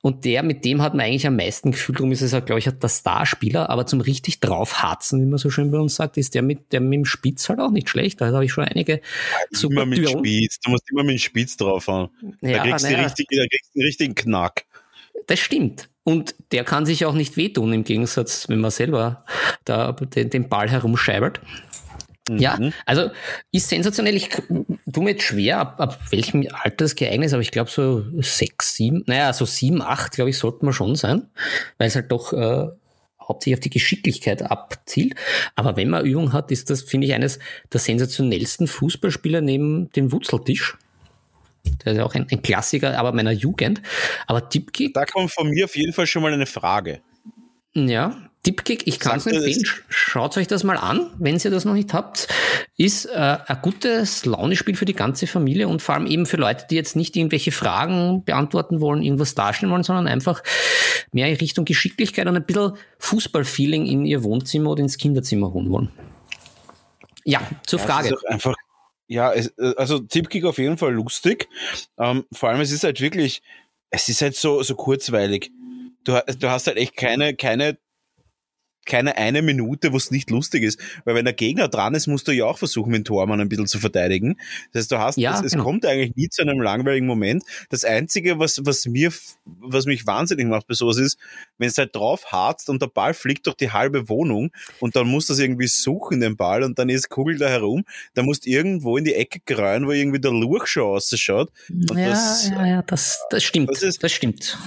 [0.00, 2.58] Und der, mit dem hat man eigentlich am meisten Gefühl, darum ist es auch, glaube
[2.60, 6.34] ich, der Starspieler, aber zum richtig draufhatzen, wie man so schön bei uns sagt, ist
[6.34, 8.22] der mit, der mit dem Spitz halt auch nicht schlecht.
[8.22, 9.02] Da habe ich schon einige
[9.62, 10.08] Immer mit.
[10.08, 10.60] Spitz.
[10.60, 12.08] Du musst immer mit dem Spitz drauf haben.
[12.40, 13.04] Da Ja, kriegst du naja.
[13.04, 14.64] richtig, da kriegst du einen richtigen Knack.
[15.26, 15.90] Das stimmt.
[16.02, 19.24] Und der kann sich auch nicht wehtun, im Gegensatz, wenn man selber
[19.64, 21.40] da den, den Ball herumscheibert.
[22.28, 23.10] Ja, also
[23.52, 24.16] ist sensationell.
[24.16, 24.30] Ich
[24.90, 28.02] tu mir jetzt schwer, ab, ab welchem Alter das geeignet ist, aber ich glaube so
[28.22, 31.28] sechs, sieben, naja, so sieben, acht, glaube ich, sollten wir schon sein,
[31.76, 32.68] weil es halt doch äh,
[33.20, 35.14] hauptsächlich auf die Geschicklichkeit abzielt.
[35.54, 37.38] Aber wenn man Übung hat, ist das, finde ich, eines
[37.72, 40.78] der sensationellsten Fußballspieler neben dem Wutzeltisch.
[41.84, 43.82] Der ist ja auch ein, ein Klassiker, aber meiner Jugend.
[44.26, 47.00] Aber Tippkick Da kommt von mir auf jeden Fall schon mal eine Frage.
[47.74, 49.64] ja, Tipkick, ich kann es empfehlen.
[49.88, 52.28] Schaut euch das mal an, wenn ihr das noch nicht habt.
[52.76, 56.66] ist äh, ein gutes Launespiel für die ganze Familie und vor allem eben für Leute,
[56.70, 60.42] die jetzt nicht irgendwelche Fragen beantworten wollen, irgendwas darstellen wollen, sondern einfach
[61.10, 65.70] mehr in Richtung Geschicklichkeit und ein bisschen Fußballfeeling in ihr Wohnzimmer oder ins Kinderzimmer holen
[65.70, 65.88] wollen.
[67.24, 68.14] Ja, zur Ja, Frage.
[68.26, 68.54] Einfach,
[69.06, 71.48] ja, es, äh, also Tipkick auf jeden Fall lustig.
[71.98, 73.42] Ähm, vor allem, es ist halt wirklich,
[73.88, 75.50] es ist halt so, so kurzweilig.
[76.04, 77.78] Du, du hast halt echt keine, keine,
[78.86, 80.78] keine eine Minute, wo es nicht lustig ist.
[81.04, 83.66] Weil wenn der Gegner dran ist, musst du ja auch versuchen, den Tormann ein bisschen
[83.66, 84.36] zu verteidigen.
[84.72, 85.64] Das heißt, du hast, Ja, es, es genau.
[85.64, 87.44] kommt eigentlich nie zu einem langweiligen Moment.
[87.70, 89.12] Das Einzige, was, was mir,
[89.44, 91.18] was mich wahnsinnig macht bei sowas ist,
[91.58, 95.06] wenn es halt drauf harzt und der Ball fliegt durch die halbe Wohnung und dann
[95.06, 98.46] musst du das irgendwie suchen, den Ball, und dann ist Kugel da herum, dann musst
[98.46, 101.50] du irgendwo in die Ecke greuen, wo irgendwie der Lurch schon ausschaut.
[101.68, 103.70] Ja, das- ja, ja, das, das stimmt.
[103.70, 104.58] Das ist- das stimmt.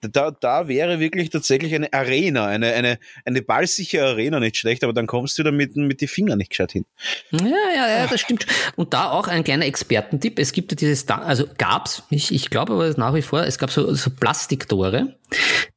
[0.00, 4.92] Da, da wäre wirklich tatsächlich eine Arena, eine, eine, eine ballsichere Arena nicht schlecht, aber
[4.92, 6.86] dann kommst du da mit, mit die Finger nicht gescheit hin.
[7.30, 8.46] Ja, ja, ja, das stimmt.
[8.76, 10.38] Und da auch ein kleiner Expertentipp.
[10.38, 13.70] Es gibt ja dieses, also gab's, ich, ich glaube aber nach wie vor, es gab
[13.70, 15.16] so, so Plastiktore.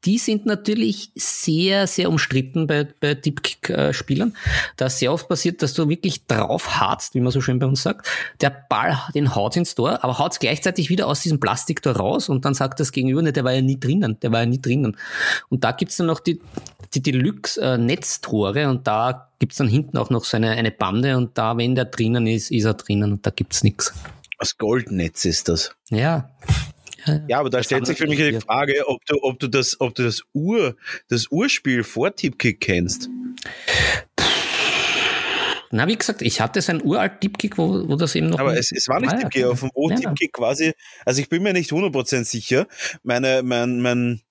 [0.06, 4.36] Die sind natürlich sehr, sehr umstritten bei, bei Deepkick-Spielern.
[4.76, 7.66] Da ist sehr oft passiert, dass du wirklich drauf harzt, wie man so schön bei
[7.66, 8.08] uns sagt.
[8.42, 12.46] Der Ball, den haut ins Tor, aber haut gleichzeitig wieder aus diesem Plastiktor raus und
[12.46, 14.98] dann sagt das Gegenüber, ne, der war ja nie drinnen, der war ja nie drinnen.
[15.50, 16.42] Und da gibt's dann noch die,
[16.94, 21.58] die Deluxe-Netztore und da gibt's dann hinten auch noch so eine, eine Bande und da,
[21.58, 23.94] wenn der drinnen ist, ist er drinnen und da gibt's nix.
[24.40, 25.72] Das Goldnetz ist das.
[25.90, 26.30] Ja.
[27.28, 28.40] Ja, aber da stellt sich für mich die.
[28.40, 30.78] Frage, ob du, ob du das, ob du das Ur,
[31.10, 33.10] das Urspiel vor Tipkick kennst.
[35.72, 38.38] Na, wie gesagt, ich hatte so ein uralt Deepkick, wo, wo das eben noch.
[38.40, 39.96] Aber es, es war nicht Ah, Tipkick, aber von wo Ja.
[39.96, 40.74] Tipkick quasi,
[41.04, 42.68] also ich bin mir nicht 100% sicher.
[43.02, 44.22] Meine, mein, mein,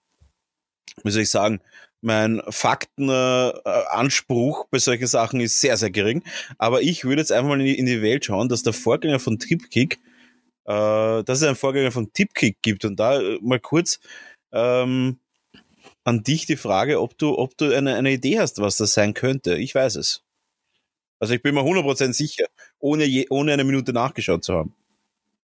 [1.02, 1.60] wie soll ich sagen,
[2.00, 6.22] mein Faktenanspruch bei solchen Sachen ist sehr, sehr gering.
[6.58, 9.18] Aber ich würde jetzt einfach mal in die, in die Welt schauen, dass der Vorgänger
[9.18, 9.98] von Tipkick,
[10.64, 12.84] äh, dass es einen Vorgänger von Tipkick gibt.
[12.84, 14.00] Und da äh, mal kurz
[14.52, 15.18] ähm,
[16.04, 19.14] an dich die Frage, ob du, ob du eine, eine Idee hast, was das sein
[19.14, 19.56] könnte.
[19.56, 20.22] Ich weiß es.
[21.18, 22.46] Also ich bin mir 100% sicher,
[22.80, 24.74] ohne, je, ohne eine Minute nachgeschaut zu haben.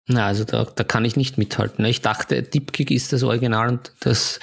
[0.09, 1.85] Na, also da, da kann ich nicht mithalten.
[1.85, 4.39] Ich dachte, Deepkick ist das Original und das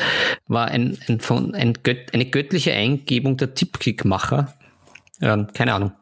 [0.47, 4.53] war ein, ein, von, ein Gött, eine göttliche Eingebung der Deepkick-Macher.
[5.21, 5.93] Ja, keine Ahnung.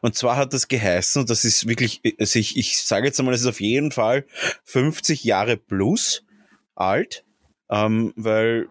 [0.00, 3.34] Und zwar hat das geheißen, und das ist wirklich, also ich, ich sage jetzt einmal,
[3.34, 4.26] es ist auf jeden Fall
[4.64, 6.24] 50 Jahre plus
[6.74, 7.24] alt,
[7.70, 8.68] ähm, weil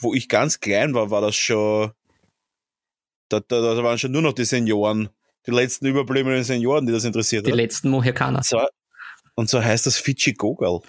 [0.00, 1.92] wo ich ganz klein war, war das schon,
[3.28, 5.08] da, da, da waren schon nur noch die Senioren,
[5.46, 7.56] die letzten überbliebenen Senioren, die das interessiert Die hat.
[7.56, 8.38] letzten Mohikaner.
[8.38, 8.68] Und zwar,
[9.34, 10.80] und so heißt das Fidschi Gogol.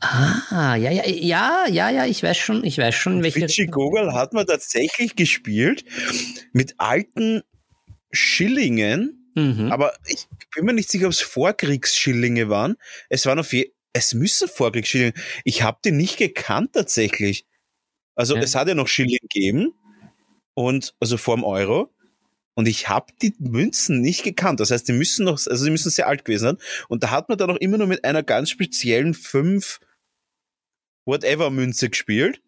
[0.00, 3.40] Ah, ja, ja, ja, ja, ja, ich weiß schon, ich weiß schon, welche.
[3.40, 5.84] Fidschi Gogol hat man tatsächlich gespielt
[6.52, 7.42] mit alten
[8.14, 9.72] Schillingen, Mhm.
[9.72, 12.76] Aber ich bin mir nicht sicher, ob es Vorkriegsschillinge waren.
[13.08, 15.12] Es waren auf je es müssen Vorkriegsschillinge.
[15.44, 17.44] Ich habe die nicht gekannt tatsächlich.
[18.14, 18.42] Also Ja.
[18.42, 19.72] es hat ja noch Schilling gegeben
[20.54, 21.92] und also vorm Euro.
[22.54, 24.60] Und ich habe die Münzen nicht gekannt.
[24.60, 26.58] Das heißt, die müssen noch, also die müssen sehr alt gewesen sein.
[26.88, 29.80] Und da hat man dann auch immer nur mit einer ganz speziellen fünf
[31.04, 32.40] whatever Münze gespielt.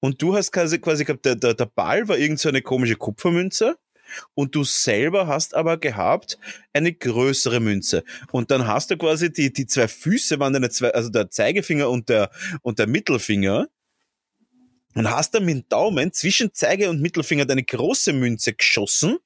[0.00, 2.96] Und du hast quasi, quasi gehabt, der, der, der Ball war irgend so eine komische
[2.96, 3.76] Kupfermünze
[4.34, 6.38] und du selber hast aber gehabt
[6.72, 8.04] eine größere Münze.
[8.32, 11.90] Und dann hast du quasi die, die zwei Füße waren deine zwei, also der Zeigefinger
[11.90, 12.30] und der,
[12.62, 13.68] und der Mittelfinger.
[14.94, 19.18] Und hast dann mit dem Daumen zwischen Zeige und Mittelfinger deine große Münze geschossen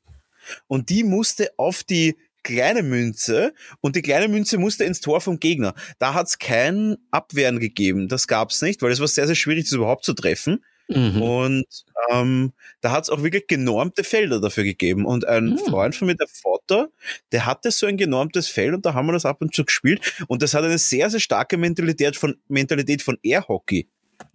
[0.66, 5.38] und die musste auf die kleine Münze und die kleine Münze musste ins Tor vom
[5.38, 5.74] Gegner.
[5.98, 8.08] Da hat es kein Abwehren gegeben.
[8.08, 10.64] Das gab es nicht, weil es war sehr, sehr schwierig, das überhaupt zu treffen.
[10.88, 11.22] Mhm.
[11.22, 11.66] Und
[12.10, 15.04] ähm, da hat es auch wirklich genormte Felder dafür gegeben.
[15.06, 15.58] Und ein Hm.
[15.58, 16.88] Freund von mir, der Vater,
[17.32, 20.00] der hatte so ein genormtes Feld und da haben wir das ab und zu gespielt.
[20.28, 23.88] Und das hat eine sehr, sehr starke Mentalität von, Mentalität von Airhockey.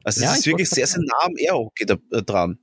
[0.03, 2.59] Also es Ja, ist ich wirklich sehr, sehr nah am Airhockey da, äh, dran.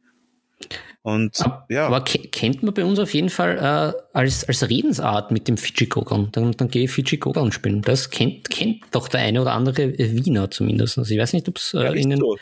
[1.03, 4.69] Und Ab- ja, Aber ke kennt man bei uns auf jeden Fall äh, als, als
[4.69, 6.29] Redensart mit dem Fidschi-Gogan.
[6.33, 7.81] Dann, dann gehe ich Fidschi-Gogan spielen.
[7.81, 10.99] Das kennt, kennt doch der eine oder andere Wiener zumindest.
[10.99, 12.37] Also ich weiß nicht, ob es ja, äh, nicht in, den, so.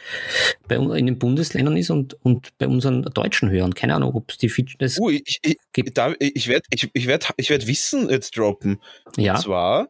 [0.67, 3.75] bei, in den Bundesländern ist und, und bei unseren deutschen Hörern.
[3.75, 4.77] Keine Ahnung, ob es die Fidschi...
[4.77, 5.97] Das Uh, ich, ich, gibt.
[5.97, 8.81] da, ich werde ich, ich werd, ich werd Wissen jetzt droppen.
[9.17, 9.35] ja.
[9.35, 9.89] Und zwar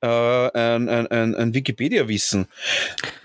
[0.00, 2.46] äh, ein, ein, ein, ein Wikipedia-Wissen.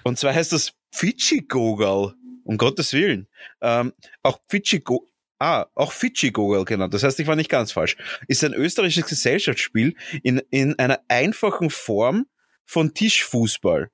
[0.03, 2.15] Und zwar heißt das Fidschi-Gogol.
[2.43, 3.27] Um Gottes Willen.
[3.61, 5.07] Ähm, auch Fidschi-Gogol.
[5.39, 6.93] Ah, auch Fidschi-Gogol genannt.
[6.93, 7.97] Das heißt, ich war nicht ganz falsch.
[8.27, 12.27] Ist ein österreichisches Gesellschaftsspiel in, in einer einfachen Form
[12.63, 13.89] von Tischfußball.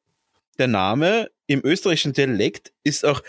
[0.60, 3.24] Der Name im österreichischen Dialekt ist auch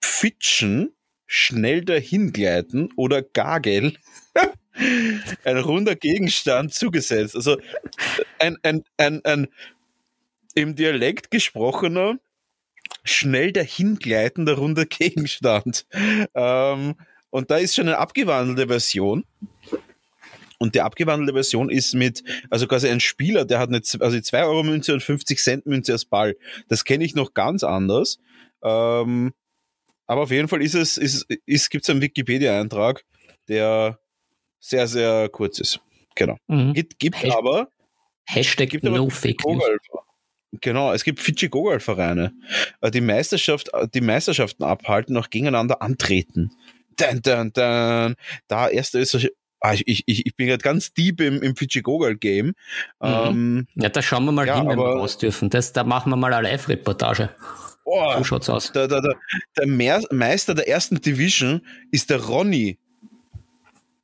[0.00, 0.94] Fitschen,
[1.26, 3.96] schnell dahingleiten oder Gagel
[5.44, 7.34] ein runder Gegenstand zugesetzt.
[7.36, 7.58] Also
[8.38, 9.48] ein, ein, ein, ein
[10.54, 12.18] im Dialekt gesprochener,
[13.04, 15.86] schnell dahingleitender runder Gegenstand.
[16.34, 16.94] Ähm,
[17.30, 19.24] und da ist schon eine abgewandelte Version.
[20.58, 24.44] Und die abgewandelte Version ist mit, also quasi ein Spieler, der hat eine, also 2
[24.44, 26.36] Euro Münze und 50 Cent Münze als Ball.
[26.68, 28.18] Das kenne ich noch ganz anders.
[28.62, 29.34] Ähm,
[30.06, 33.04] aber auf jeden Fall ist es, ist, ist, gibt es einen Wikipedia-Eintrag,
[33.48, 33.98] der
[34.60, 35.80] sehr, sehr kurz ist.
[36.14, 36.36] Genau.
[36.46, 36.72] Mhm.
[36.72, 37.68] Gibt, gibt aber.
[38.26, 39.62] Hashtag gibt aber no fake news.
[40.60, 42.32] Genau, es gibt Fidschi-Gogol-Vereine,
[42.80, 46.50] äh, die Meisterschaft, die Meisterschaften abhalten, auch gegeneinander antreten.
[46.96, 48.14] Dun, dun, dun.
[48.46, 49.30] Da erste Österreich,
[49.60, 52.46] ah, ich, ich, ich bin gerade ganz deep im, im Fidschi-Gogol-Game.
[52.46, 52.54] Mhm.
[53.00, 55.50] Ähm, ja, da schauen wir mal ja, hin, wenn wir raus dürfen.
[55.50, 57.30] Das, da machen wir mal eine Live-Reportage.
[57.84, 58.72] Oh, so schaut's aus.
[58.72, 59.14] Der, der, der,
[59.58, 62.78] der Meister der ersten Division ist der Ronny.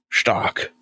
[0.08, 0.72] Stark.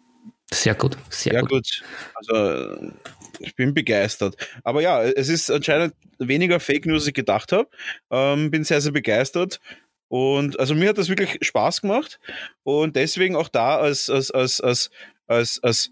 [0.53, 1.51] Sehr gut, sehr, sehr gut.
[1.51, 1.85] gut.
[2.15, 2.93] Also,
[3.41, 4.37] ich bin begeistert.
[4.65, 7.69] Aber ja, es ist anscheinend weniger Fake News, als ich gedacht habe.
[8.11, 9.61] Ähm, bin sehr, sehr begeistert.
[10.09, 12.19] Und also mir hat das wirklich Spaß gemacht.
[12.63, 14.91] Und deswegen auch da als, als, als, als,
[15.27, 15.91] als, als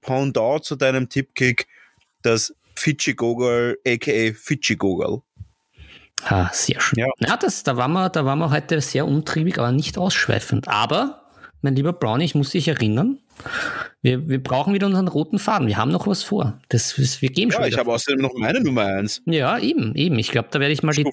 [0.00, 1.66] Pendant zu deinem Tippkick
[2.22, 5.22] das Fidschi Gogol, aka Fidschi Gogol.
[6.24, 7.00] Ah, sehr schön.
[7.00, 7.06] Ja.
[7.18, 10.68] ja, das, da, waren wir, da waren wir heute sehr umtriebig, aber nicht ausschweifend.
[10.68, 11.23] Aber,
[11.64, 13.18] mein lieber Brownie, ich muss dich erinnern,
[14.02, 15.66] wir, wir brauchen wieder unseren roten Faden.
[15.66, 16.60] Wir haben noch was vor.
[16.68, 17.68] Das, wir geben ja, schon.
[17.68, 19.22] ich habe außerdem noch meine Nummer eins.
[19.24, 20.18] Ja, eben, eben.
[20.18, 21.06] Ich glaube, da werde ich mal Schuft.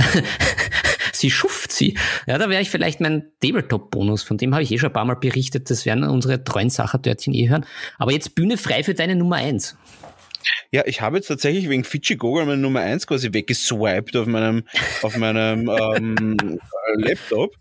[0.00, 0.22] die.
[1.12, 1.96] sie schuft sie.
[2.26, 4.24] Ja, da wäre ich vielleicht mein Tabletop-Bonus.
[4.24, 5.70] Von dem habe ich eh schon ein paar Mal berichtet.
[5.70, 7.64] Das werden unsere treuen Sachertörtchen eh hören.
[7.98, 9.76] Aber jetzt Bühne frei für deine Nummer eins.
[10.72, 14.64] Ja, ich habe jetzt tatsächlich wegen Fidschi Gogol meine Nummer 1 quasi weggeswiped auf meinem,
[15.02, 16.58] auf meinem ähm,
[16.96, 17.54] Laptop.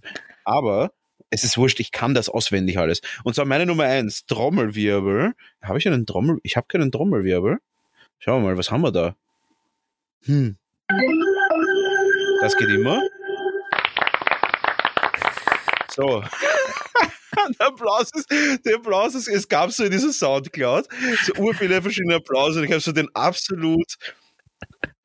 [0.44, 0.92] Aber
[1.30, 3.02] es ist wurscht, ich kann das auswendig alles.
[3.24, 5.34] Und zwar meine Nummer 1, Trommelwirbel.
[5.62, 6.40] Habe ich einen Trommel?
[6.44, 7.58] Ich habe keinen Trommelwirbel.
[8.20, 9.16] Schauen wir mal, was haben wir da?
[10.26, 10.58] Hm.
[12.42, 13.02] Das geht immer.
[15.90, 16.24] So.
[17.60, 18.30] der Applaus ist,
[18.66, 20.88] der Applaus ist, es gab so in dieser Soundcloud
[21.24, 23.96] so viele verschiedene Applaus und ich habe so den absolut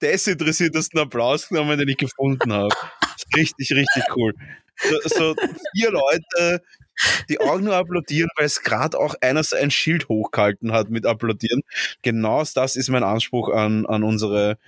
[0.01, 2.75] desinteressiertesten Applaus genommen, den ich gefunden habe.
[3.37, 4.35] Richtig, richtig cool.
[4.77, 5.35] So, so
[5.75, 6.63] vier Leute,
[7.29, 11.63] die auch nur applaudieren, weil es gerade auch einer ein Schild hochgehalten hat mit applaudieren.
[12.03, 14.59] Genau das ist mein Anspruch an, an unsere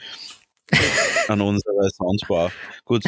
[1.28, 2.52] an unsere Soundbar.
[2.84, 3.05] Gut,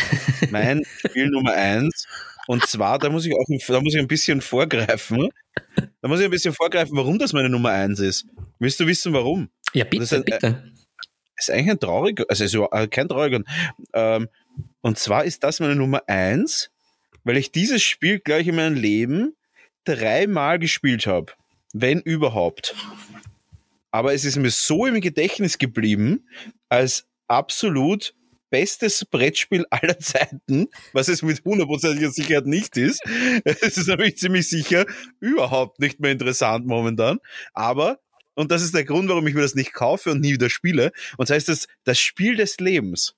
[0.50, 2.06] mein Spiel Nummer eins
[2.46, 5.28] und zwar, da muss ich auch da muss ich ein bisschen vorgreifen.
[6.00, 8.26] Da muss ich ein bisschen vorgreifen, warum das meine Nummer eins ist.
[8.58, 9.48] Willst du wissen, warum?
[9.72, 10.46] Ja, bitte, das ist ein, bitte.
[10.46, 10.76] Äh,
[11.36, 13.42] ist eigentlich ein trauriger, also ist äh, kein trauriger.
[13.92, 14.28] Ähm,
[14.80, 16.70] und zwar ist das meine Nummer eins,
[17.26, 19.34] weil ich dieses Spiel gleich in meinem Leben
[19.84, 21.32] dreimal gespielt habe.
[21.74, 22.76] Wenn überhaupt.
[23.90, 26.28] Aber es ist mir so im Gedächtnis geblieben,
[26.68, 28.14] als absolut
[28.48, 33.02] bestes Brettspiel aller Zeiten, was es mit hundertprozentiger Sicherheit nicht ist.
[33.44, 34.86] Es ist nämlich ziemlich sicher
[35.18, 37.18] überhaupt nicht mehr interessant momentan.
[37.54, 37.98] Aber,
[38.34, 40.92] und das ist der Grund, warum ich mir das nicht kaufe und nie wieder spiele,
[41.16, 43.16] und das heißt das, das Spiel des Lebens.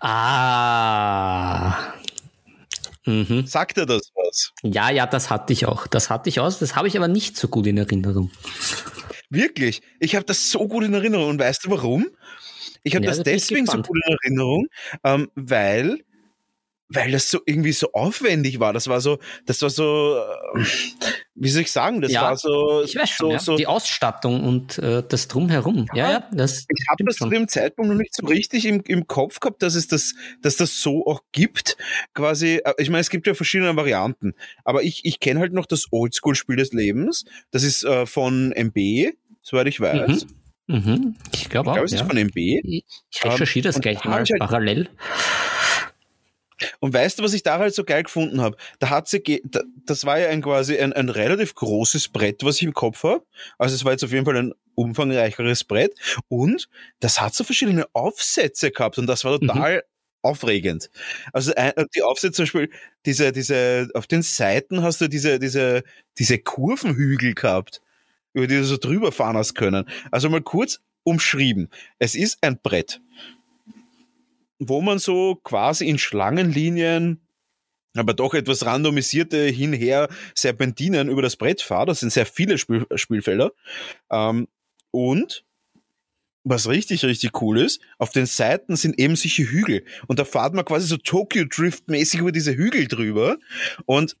[0.00, 1.94] Ah.
[3.06, 3.46] Mhm.
[3.46, 4.52] Sagt er das was?
[4.62, 5.86] Ja, ja, das hatte ich auch.
[5.86, 6.58] Das hatte ich aus.
[6.58, 8.30] Das habe ich aber nicht so gut in Erinnerung.
[9.30, 9.82] Wirklich?
[10.00, 11.30] Ich habe das so gut in Erinnerung.
[11.30, 12.06] Und weißt du warum?
[12.82, 14.66] Ich habe ja, das deswegen so gut in Erinnerung,
[15.04, 16.04] ähm, weil
[16.88, 18.72] weil das so irgendwie so aufwendig war.
[18.72, 20.16] Das war so, das war so,
[20.54, 20.64] äh,
[21.34, 23.38] wie soll ich sagen, das ja, war so, ich weiß schon, so, ja.
[23.38, 25.86] so die Ausstattung und äh, das drumherum.
[25.94, 26.66] Ja, ja, das.
[26.68, 27.28] Ich habe das schon.
[27.28, 30.56] zu dem Zeitpunkt noch nicht so richtig im, im Kopf gehabt, dass es das, dass
[30.56, 31.76] das so auch gibt.
[32.12, 35.66] Quasi, äh, ich meine, es gibt ja verschiedene Varianten, aber ich, ich kenne halt noch
[35.66, 37.24] das Oldschool-Spiel des Lebens.
[37.50, 40.26] Das ist äh, von MB, soweit ich weiß.
[40.26, 40.44] Mhm.
[40.66, 41.74] Mhm, ich glaube auch.
[41.74, 42.06] Ich glaube, es ist ja.
[42.06, 42.36] von MB.
[42.36, 42.84] Ich
[43.22, 44.88] recherchiere das gleich mal halt parallel.
[46.80, 48.56] Und weißt du, was ich da halt so geil gefunden habe?
[48.78, 49.42] Da hat sie,
[49.86, 53.24] das war ja ein quasi ein, ein relativ großes Brett, was ich im Kopf habe.
[53.58, 55.94] Also es war jetzt auf jeden Fall ein umfangreicheres Brett.
[56.28, 56.68] Und
[57.00, 59.48] das hat so verschiedene Aufsätze gehabt und das war mhm.
[59.48, 59.82] total mhm.
[60.22, 60.90] aufregend.
[61.32, 61.52] Also
[61.94, 62.70] die Aufsätze zum Beispiel,
[63.06, 65.84] diese, diese, auf den Seiten hast du diese, diese,
[66.18, 67.80] diese Kurvenhügel gehabt
[68.34, 69.88] über die du so drüber fahren hast können.
[70.10, 71.70] Also mal kurz umschrieben.
[71.98, 73.00] Es ist ein Brett,
[74.58, 77.20] wo man so quasi in Schlangenlinien
[77.96, 81.88] aber doch etwas randomisierte hinher Serpentinen über das Brett fahrt.
[81.88, 83.52] Das sind sehr viele Spiel Spielfelder.
[84.10, 84.48] Ähm,
[84.90, 85.44] und
[86.44, 89.84] was richtig, richtig cool ist, auf den Seiten sind eben solche Hügel.
[90.08, 93.38] Und da fahrt man quasi so Tokyo Drift mäßig über diese Hügel drüber.
[93.86, 94.16] Und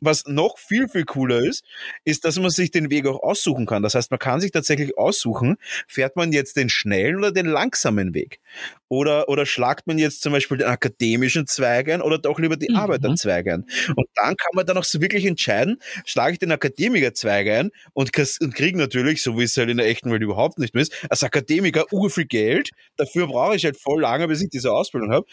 [0.00, 1.64] was noch viel, viel cooler ist,
[2.04, 3.82] ist, dass man sich den Weg auch aussuchen kann.
[3.82, 8.14] Das heißt, man kann sich tatsächlich aussuchen, fährt man jetzt den schnellen oder den langsamen
[8.14, 8.40] Weg?
[8.88, 12.70] Oder, oder schlagt man jetzt zum Beispiel den akademischen Zweig ein oder doch lieber die
[12.70, 12.76] mhm.
[12.76, 13.66] Arbeiterzweige ein?
[13.94, 18.10] Und dann kann man dann auch so wirklich entscheiden, schlage ich den Akademikerzweig ein und,
[18.40, 20.92] und kriege natürlich, so wie es halt in der echten Welt überhaupt nicht mehr ist,
[21.08, 22.70] als Akademiker urviel Geld.
[22.96, 25.26] Dafür brauche ich halt voll lange, bis ich diese Ausbildung habe.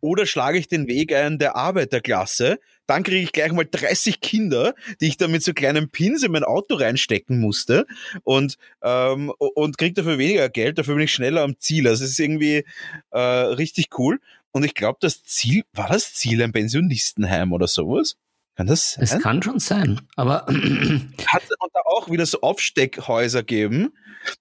[0.00, 4.74] Oder schlage ich den Weg ein der Arbeiterklasse, dann kriege ich gleich mal 30 Kinder,
[5.00, 7.86] die ich da mit so kleinen Pins in mein Auto reinstecken musste
[8.24, 11.86] und, ähm, und kriege dafür weniger Geld, dafür bin ich schneller am Ziel.
[11.86, 12.64] Also es ist irgendwie
[13.10, 14.20] äh, richtig cool.
[14.52, 18.16] Und ich glaube, das Ziel, war das Ziel ein Pensionistenheim oder sowas?
[18.58, 19.04] Kann das sein?
[19.04, 20.44] Es kann schon sein, aber.
[21.28, 23.92] Hat es da auch wieder so Aufsteckhäuser geben,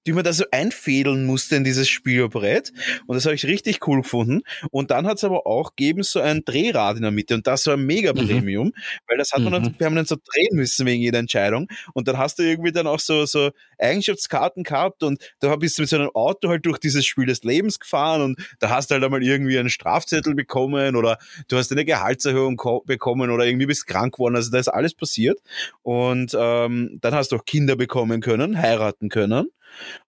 [0.08, 2.74] die man da so einfädeln musste in dieses Spielbrett.
[3.06, 4.42] Und das habe ich richtig cool gefunden.
[4.72, 7.36] Und dann hat es aber auch gegeben so ein Drehrad in der Mitte.
[7.36, 8.28] Und das war mega mhm.
[8.28, 8.74] Premium, mhm.
[9.08, 9.64] weil das hat man mhm.
[9.64, 11.68] dann permanent so drehen müssen wegen jeder Entscheidung.
[11.94, 15.84] Und dann hast du irgendwie dann auch so, so Eigenschaftskarten gehabt und da bist du
[15.84, 18.96] mit so einem Auto halt durch dieses Spiel des Lebens gefahren und da hast du
[18.96, 23.86] halt einmal irgendwie einen Strafzettel bekommen oder du hast eine Gehaltserhöhung bekommen oder irgendwie bist
[23.86, 24.36] krank geworden.
[24.36, 25.40] Also da ist alles passiert.
[25.84, 29.50] Und ähm, dann hast du auch Kinder bekommen können, heiraten können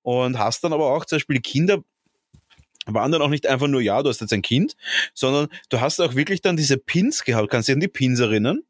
[0.02, 1.80] und hast dann aber auch zum Beispiel Kinder
[2.86, 4.76] waren dann auch nicht einfach nur, ja, du hast jetzt ein Kind,
[5.14, 7.50] sondern du hast auch wirklich dann diese Pins gehabt.
[7.52, 8.62] Kannst du dich an die Pins erinnern?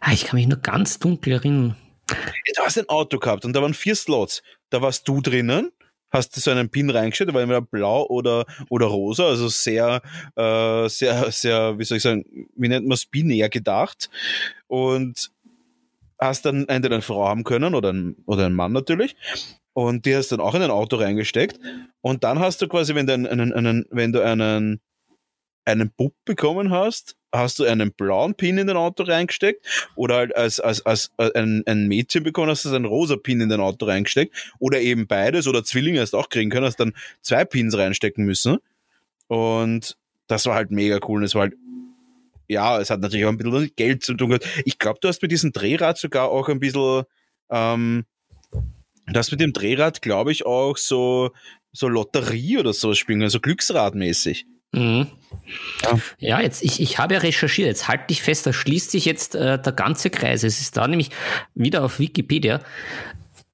[0.00, 1.76] Ah, ich kann mich nur ganz dunkel erinnern.
[2.08, 4.42] Du hast ein Auto gehabt und da waren vier Slots.
[4.70, 5.70] Da warst du drinnen,
[6.10, 10.02] hast du so einen Pin reingestellt, war entweder blau oder, oder rosa, also sehr,
[10.36, 12.24] äh, sehr, sehr, wie soll ich sagen,
[12.56, 14.10] wie nennt man es, binär gedacht.
[14.66, 15.30] Und
[16.18, 19.16] hast dann entweder eine Frau haben können oder ein, oder einen Mann natürlich.
[19.72, 21.58] Und die hast dann auch in ein Auto reingesteckt.
[22.00, 24.80] Und dann hast du quasi, wenn du einen, einen, einen wenn du einen,
[25.64, 29.64] einen Bub bekommen hast, hast du einen blauen Pin in dein Auto reingesteckt
[29.94, 33.40] oder halt als, als, als äh, ein, ein Mädchen bekommen hast, du einen rosa Pin
[33.40, 36.80] in dein Auto reingesteckt oder eben beides oder Zwillinge hast du auch kriegen können, hast
[36.80, 38.58] dann zwei Pins reinstecken müssen
[39.28, 41.54] und das war halt mega cool und es war halt
[42.48, 44.48] ja, es hat natürlich auch ein bisschen Geld zu tun gehabt.
[44.64, 47.04] Ich glaube, du hast mit diesem Drehrad sogar auch ein bisschen
[47.48, 48.06] ähm,
[49.06, 51.30] das mit dem Drehrad, glaube ich, auch so,
[51.72, 54.46] so Lotterie oder so spielen, also Glücksradmäßig.
[54.72, 55.08] Mhm.
[55.82, 55.98] Ja.
[56.18, 59.34] ja, jetzt, ich, ich habe ja recherchiert, jetzt halt dich fest, da schließt sich jetzt
[59.34, 60.44] äh, der ganze Kreis.
[60.44, 61.10] Es ist da nämlich
[61.54, 62.60] wieder auf Wikipedia.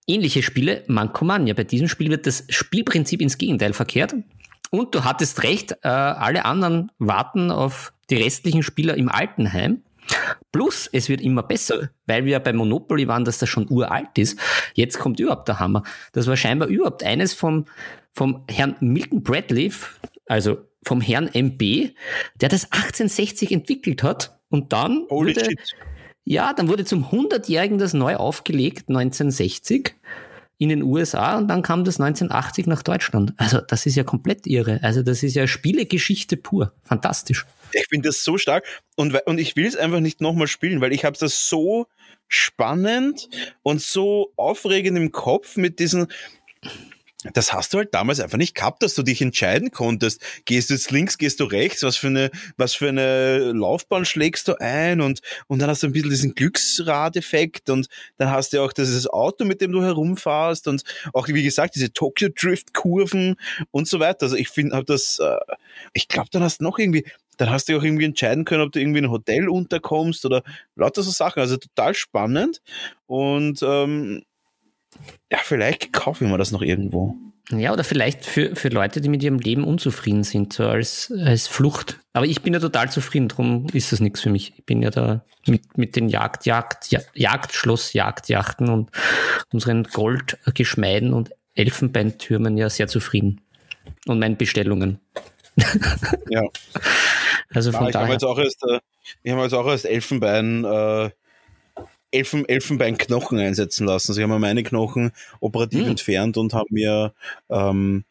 [0.07, 1.55] Ähnliche Spiele, Mankomania.
[1.55, 4.14] Bei diesem Spiel wird das Spielprinzip ins Gegenteil verkehrt.
[4.71, 9.83] Und du hattest recht, äh, alle anderen warten auf die restlichen Spieler im Altenheim.
[10.53, 14.17] Plus, es wird immer besser, weil wir ja bei Monopoly waren, dass das schon uralt
[14.17, 14.39] ist.
[14.75, 15.83] Jetzt kommt überhaupt der Hammer.
[16.12, 17.64] Das war scheinbar überhaupt eines vom,
[18.12, 19.73] vom Herrn Milton Bradley,
[20.27, 21.91] also vom Herrn MB,
[22.41, 25.59] der das 1860 entwickelt hat und dann Holy wurde, shit.
[26.24, 29.95] ja, dann wurde zum 100-jährigen das neu aufgelegt 1960
[30.59, 33.34] in den USA und dann kam das 1980 nach Deutschland.
[33.37, 34.78] Also das ist ja komplett irre.
[34.82, 36.72] Also das ist ja Spielegeschichte pur.
[36.82, 37.45] Fantastisch.
[37.72, 38.64] Ich finde das so stark
[38.95, 41.89] und, und ich will es einfach nicht nochmal spielen, weil ich habe das so
[42.28, 43.28] spannend
[43.62, 46.07] und so aufregend im Kopf mit diesen
[47.33, 50.21] das hast du halt damals einfach nicht gehabt, dass du dich entscheiden konntest.
[50.45, 54.49] Gehst du jetzt links, gehst du rechts, was für eine, was für eine Laufbahn schlägst
[54.49, 57.89] du ein und, und dann hast du ein bisschen diesen Glücksradeffekt und
[58.19, 60.83] dann hast du auch dieses Auto, mit dem du herumfahrst und
[61.14, 63.37] auch, wie gesagt, diese Tokyo Drift Kurven
[63.71, 64.25] und so weiter.
[64.25, 65.37] Also ich finde, habe das, äh,
[65.95, 67.07] ich glaube, dann hast du noch irgendwie,
[67.39, 70.43] dann hast du auch irgendwie entscheiden können, ob du irgendwie in ein Hotel unterkommst oder
[70.75, 71.41] lauter so Sachen.
[71.41, 72.61] Also total spannend
[73.07, 74.23] und, ähm,
[75.30, 77.14] ja, vielleicht kaufe ich mir das noch irgendwo.
[77.51, 81.47] Ja, oder vielleicht für, für Leute, die mit ihrem Leben unzufrieden sind, so als, als
[81.47, 82.01] Flucht.
[82.12, 84.55] Aber ich bin ja total zufrieden, darum ist das nichts für mich.
[84.57, 88.90] Ich bin ja da mit, mit den Jagd, Jagd, Jagdschloss, Jagdjachten und
[89.53, 93.40] unseren Goldgeschmeiden und Elfenbeintürmen ja sehr zufrieden.
[94.07, 95.01] Und meinen Bestellungen.
[96.28, 96.42] ja.
[97.55, 98.05] Also von ja, ich daher.
[98.07, 98.80] Habe jetzt auch erst, äh,
[99.22, 101.11] ich habe jetzt auch erst Elfenbein äh,
[102.17, 104.14] Elfen, Elfenbeinknochen einsetzen lassen.
[104.14, 105.91] Sie haben meine Knochen operativ hm.
[105.91, 107.14] entfernt und haben mir
[107.51, 108.05] ähm,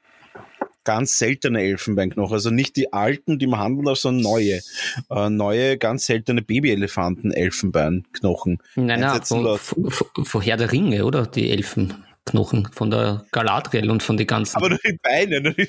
[0.85, 4.61] ganz seltene Elfenbeinknochen, also nicht die alten, die man handeln darf, sondern neue,
[5.09, 9.91] äh, neue, ganz seltene Babyelefanten Elfenbeinknochen nein, einsetzen nein, lassen.
[10.23, 11.25] Vorher der Ringe, oder?
[11.25, 14.55] Die Elfenknochen von der Galadriel und von den ganzen.
[14.57, 15.67] Aber nur die Beine, nur die,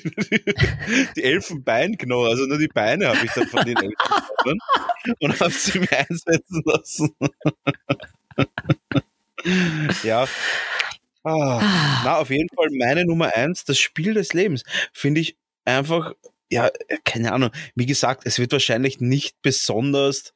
[1.17, 4.59] die Elfenbeinknochen, also nur die Beine habe ich dann von den Elfenknochen
[5.19, 7.15] und habe sie mir einsetzen lassen.
[10.03, 10.25] ja.
[11.23, 12.01] Ah, ah.
[12.03, 14.63] Na, auf jeden Fall meine Nummer eins, das Spiel des Lebens.
[14.93, 16.13] Finde ich einfach,
[16.49, 16.69] ja,
[17.03, 17.51] keine Ahnung.
[17.75, 20.33] Wie gesagt, es wird wahrscheinlich nicht besonders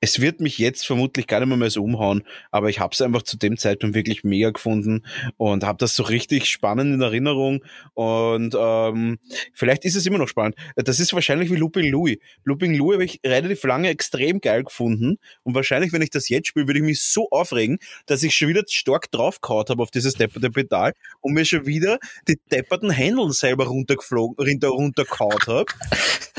[0.00, 3.00] es wird mich jetzt vermutlich gar nicht mehr, mehr so umhauen, aber ich habe es
[3.00, 5.04] einfach zu dem Zeitpunkt wirklich mega gefunden
[5.36, 9.18] und habe das so richtig spannend in Erinnerung und ähm,
[9.54, 10.56] vielleicht ist es immer noch spannend.
[10.76, 12.18] Das ist wahrscheinlich wie Looping Louis.
[12.44, 16.48] Looping Louis habe ich relativ lange extrem geil gefunden und wahrscheinlich, wenn ich das jetzt
[16.48, 20.14] spiele, würde ich mich so aufregen, dass ich schon wieder stark draufgehauen habe auf dieses
[20.14, 25.72] depperte Pedal und mir schon wieder die depperten Händeln selber runtergeflogen, runter, runtergehauen habe,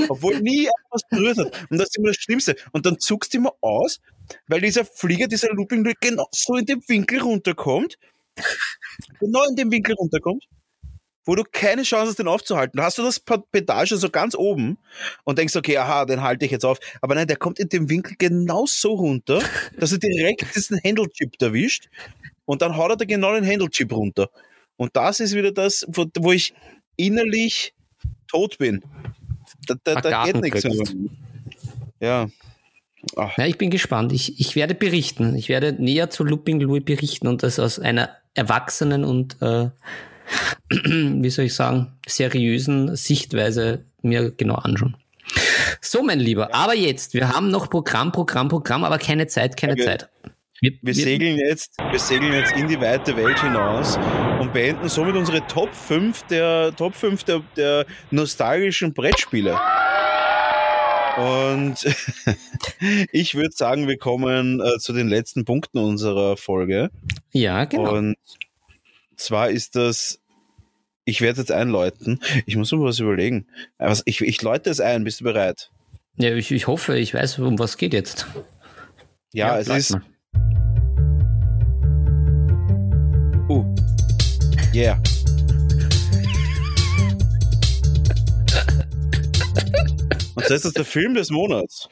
[0.08, 1.68] obwohl nie etwas berührt hat.
[1.70, 2.56] Und das ist immer das Schlimmste.
[2.72, 4.00] Und dann zuckst du immer aus,
[4.48, 7.98] weil dieser Flieger, dieser Looping genau so in den Winkel runterkommt,
[9.20, 10.46] genau in den Winkel runterkommt,
[11.26, 12.82] wo du keine Chance hast, den aufzuhalten.
[12.82, 14.78] Hast du das Pedal schon so ganz oben
[15.26, 16.80] und denkst, okay, aha, den halte ich jetzt auf.
[17.02, 19.42] Aber nein, der kommt in dem Winkel genau so runter,
[19.78, 21.90] dass er direkt diesen Handle-Chip erwischt
[22.46, 24.30] und dann haut er da genau den Handle-Chip runter.
[24.76, 26.54] Und das ist wieder das, wo, wo ich
[26.96, 27.74] innerlich
[28.28, 28.82] tot bin.
[29.68, 30.88] Da, da, da geht nichts mehr.
[32.00, 32.30] Ja.
[33.16, 34.12] Ja, ich bin gespannt.
[34.12, 35.36] Ich, ich werde berichten.
[35.36, 39.70] Ich werde näher zu Looping Louis berichten und das aus einer erwachsenen und, äh,
[40.70, 44.96] wie soll ich sagen, seriösen Sichtweise mir genau anschauen.
[45.82, 49.74] So, mein Lieber, aber jetzt, wir haben noch Programm, Programm, Programm, aber keine Zeit, keine
[49.74, 49.84] okay.
[49.84, 50.10] Zeit.
[50.62, 53.98] Wir, wir, segeln jetzt, wir segeln jetzt in die weite Welt hinaus
[54.42, 59.58] und beenden somit unsere Top 5 der Top 5 der, der nostalgischen Brettspiele.
[61.20, 61.86] Und
[63.12, 66.90] ich würde sagen, wir kommen äh, zu den letzten Punkten unserer Folge.
[67.32, 67.94] Ja, genau.
[67.96, 68.16] Und
[69.18, 70.20] zwar ist das,
[71.04, 72.22] ich werde jetzt einläuten.
[72.46, 73.48] Ich muss mir was überlegen.
[73.78, 75.04] Also ich, ich läute es ein.
[75.04, 75.72] Bist du bereit?
[76.16, 78.28] Ja, ich, ich hoffe, ich weiß, um was geht jetzt.
[79.34, 79.92] Ja, ja es ist.
[79.92, 80.04] Mal.
[83.50, 83.66] Uh.
[84.74, 85.02] Yeah.
[90.40, 91.88] Und das ist der Film des Monats.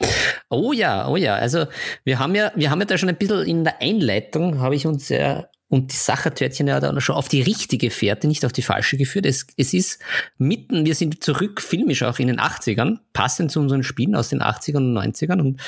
[0.48, 1.34] Oh ja, oh ja.
[1.34, 1.66] Also
[2.04, 4.86] wir haben ja, wir haben ja da schon ein bisschen in der Einleitung, habe ich
[4.86, 8.62] uns ja und die Sachertörtchen ja da schon auf die richtige Fährte, nicht auf die
[8.62, 9.26] falsche geführt.
[9.26, 10.00] Es, es ist
[10.38, 14.40] mitten, wir sind zurück filmisch auch in den 80ern, passend zu unseren Spielen aus den
[14.40, 15.40] 80ern und 90ern.
[15.40, 15.60] Und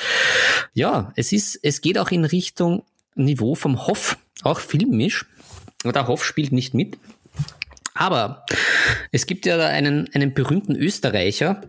[0.73, 5.25] ja, es ist, es geht auch in Richtung Niveau vom Hoff, auch filmisch.
[5.83, 6.97] Der Hoff spielt nicht mit.
[7.93, 8.45] Aber
[9.11, 11.61] es gibt ja da einen, einen berühmten Österreicher,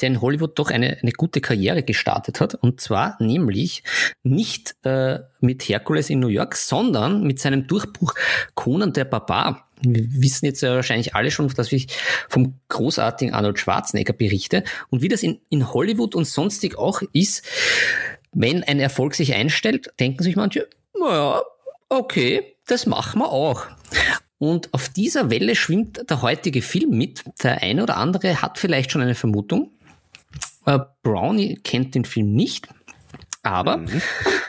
[0.00, 2.54] der in Hollywood doch eine, eine gute Karriere gestartet hat.
[2.54, 3.82] Und zwar nämlich
[4.22, 8.14] nicht äh, mit Herkules in New York, sondern mit seinem Durchbruch
[8.54, 9.68] Conan der Barbar.
[9.80, 11.88] Wir wissen jetzt ja wahrscheinlich alle schon, dass ich
[12.28, 14.64] vom großartigen Arnold Schwarzenegger berichte.
[14.90, 17.44] Und wie das in, in Hollywood und sonstig auch ist,
[18.32, 20.68] wenn ein Erfolg sich einstellt, denken sich manche,
[20.98, 21.42] naja,
[21.88, 23.66] okay, das machen wir auch.
[24.42, 27.22] Und auf dieser Welle schwimmt der heutige Film mit.
[27.44, 29.70] Der eine oder andere hat vielleicht schon eine Vermutung.
[30.66, 32.66] Äh, Brownie kennt den Film nicht,
[33.44, 34.02] aber mhm.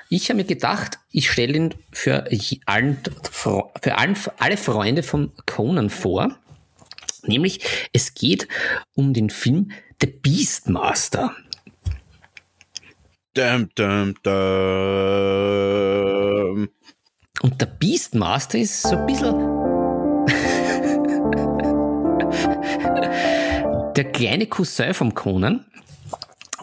[0.10, 2.26] ich habe mir gedacht, ich stelle ihn für,
[2.66, 2.98] allen,
[3.32, 6.40] für allen, alle Freunde von Conan vor.
[7.28, 7.60] Nämlich,
[7.94, 8.48] es geht
[8.96, 9.70] um den Film
[10.02, 11.36] The Beastmaster.
[13.36, 14.34] Dum, dum, dum.
[17.42, 19.63] Und der Beastmaster ist so ein bisschen
[23.96, 25.66] der kleine Cousin vom Conan.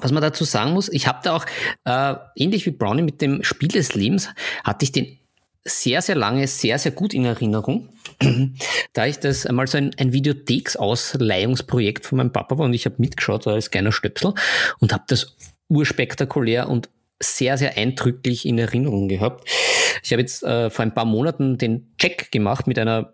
[0.01, 1.45] Was man dazu sagen muss, ich habe da auch,
[1.85, 4.31] äh, ähnlich wie Brownie mit dem Spiel des Lebens,
[4.65, 5.19] hatte ich den
[5.65, 7.91] sehr, sehr lange, sehr, sehr gut in Erinnerung,
[8.93, 12.97] da ich das einmal so ein, ein Videotheksausleihungsprojekt von meinem Papa war und ich habe
[12.99, 14.33] mitgeschaut als kleiner Stöpsel
[14.79, 15.37] und habe das
[15.69, 16.89] urspektakulär und
[17.23, 19.47] sehr, sehr eindrücklich in Erinnerung gehabt.
[20.03, 23.13] Ich habe jetzt äh, vor ein paar Monaten den Check gemacht mit einer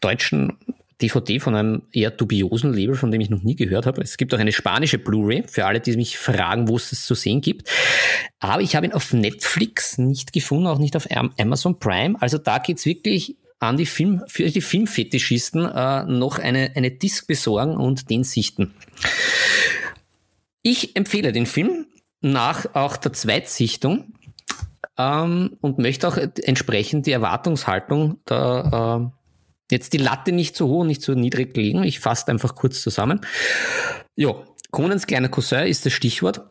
[0.00, 0.58] deutschen
[1.02, 4.00] DVD von einem eher dubiosen Label, von dem ich noch nie gehört habe.
[4.00, 7.14] Es gibt auch eine spanische Blu-ray für alle, die mich fragen, wo es das zu
[7.14, 7.68] sehen gibt.
[8.38, 11.06] Aber ich habe ihn auf Netflix nicht gefunden, auch nicht auf
[11.38, 12.16] Amazon Prime.
[12.20, 17.26] Also da geht's wirklich an die Film, für die Filmfetischisten äh, noch eine, eine Disc
[17.26, 18.74] besorgen und den sichten.
[20.62, 21.86] Ich empfehle den Film
[22.20, 24.14] nach auch der Zweitsichtung
[24.98, 29.25] ähm, und möchte auch entsprechend die Erwartungshaltung da äh,
[29.70, 31.82] Jetzt die Latte nicht zu hoch, nicht zu niedrig legen.
[31.82, 33.20] Ich fasse einfach kurz zusammen.
[34.14, 34.34] Ja,
[34.70, 36.42] Conans kleiner Cousin ist das Stichwort.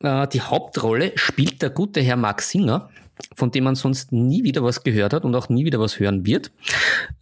[0.00, 2.90] Äh, die Hauptrolle spielt der gute Herr Mark Singer,
[3.36, 6.26] von dem man sonst nie wieder was gehört hat und auch nie wieder was hören
[6.26, 6.52] wird.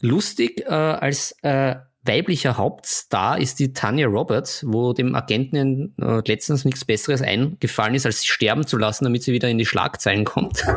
[0.00, 6.64] Lustig äh, als äh, weiblicher Hauptstar ist die Tanya Roberts, wo dem Agenten äh, letztens
[6.64, 10.24] nichts Besseres eingefallen ist, als sie sterben zu lassen, damit sie wieder in die Schlagzeilen
[10.24, 10.64] kommt.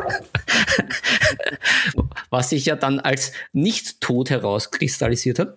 [2.34, 5.56] was sich ja dann als nicht tot herauskristallisiert hat.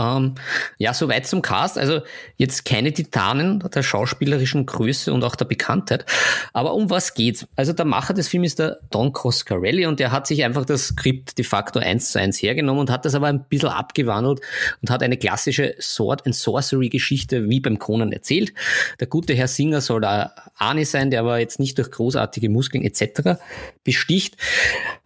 [0.00, 0.34] Ähm,
[0.78, 1.76] ja, soweit zum Cast.
[1.76, 2.00] Also
[2.36, 6.06] jetzt keine Titanen der schauspielerischen Größe und auch der Bekanntheit.
[6.52, 7.46] Aber um was geht's?
[7.56, 10.88] Also der Macher des Films ist der Don Coscarelli und der hat sich einfach das
[10.88, 14.40] Skript de facto eins zu eins hergenommen und hat das aber ein bisschen abgewandelt
[14.80, 18.54] und hat eine klassische Sword and Sorcery Geschichte wie beim Conan erzählt.
[19.00, 22.84] Der gute Herr Singer soll da Arne sein, der aber jetzt nicht durch großartige Muskeln
[22.84, 23.38] etc.
[23.84, 24.36] besticht.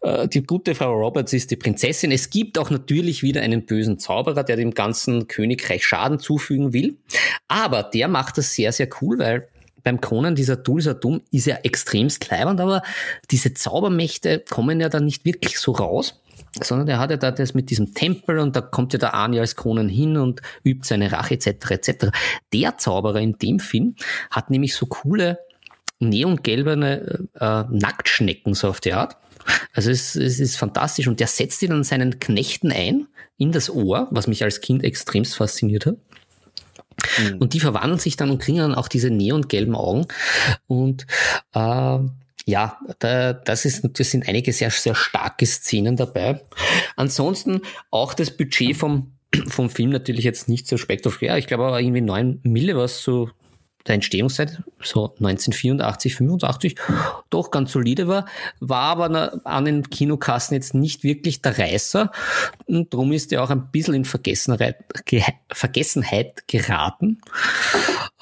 [0.01, 2.11] Äh, die gute Frau Roberts ist die Prinzessin.
[2.11, 6.97] Es gibt auch natürlich wieder einen bösen Zauberer, der dem ganzen Königreich Schaden zufügen will.
[7.49, 9.49] Aber der macht das sehr, sehr cool, weil
[9.85, 12.83] beim Conan, dieser Dulsatum ist ja extremst leibend, aber
[13.31, 16.23] diese Zaubermächte kommen ja dann nicht wirklich so raus,
[16.63, 19.39] sondern er hat ja da das mit diesem Tempel und da kommt ja der Ani
[19.39, 21.71] als Conan hin und übt seine Rache etc.
[21.71, 22.07] etc.
[22.53, 23.95] Der Zauberer in dem Film
[24.31, 25.39] hat nämlich so coole
[25.99, 29.17] neongelbene äh, Nacktschnecken so auf die Art.
[29.73, 33.71] Also es, es ist fantastisch und der setzt ihn an seinen Knechten ein in das
[33.71, 35.97] Ohr, was mich als Kind extremst fasziniert hat.
[37.19, 37.39] Mhm.
[37.39, 40.07] Und die verwandeln sich dann und kriegen dann auch diese neongelben Augen.
[40.67, 41.07] Und
[41.55, 41.99] äh,
[42.47, 46.43] ja, da, das, ist, das sind einige sehr, sehr starke Szenen dabei.
[46.97, 49.13] Ansonsten auch das Budget vom,
[49.49, 51.39] vom Film natürlich jetzt nicht so spektakulär.
[51.39, 53.31] Ich glaube aber irgendwie 9 Mille was so
[53.87, 56.77] der Entstehungszeit, so 1984, 85,
[57.31, 58.27] doch ganz solide war,
[58.61, 62.11] war aber an den Kinokassen jetzt nicht wirklich der Reißer
[62.67, 64.77] und darum ist er auch ein bisschen in Vergessenheit,
[65.53, 67.21] Vergessenheit geraten.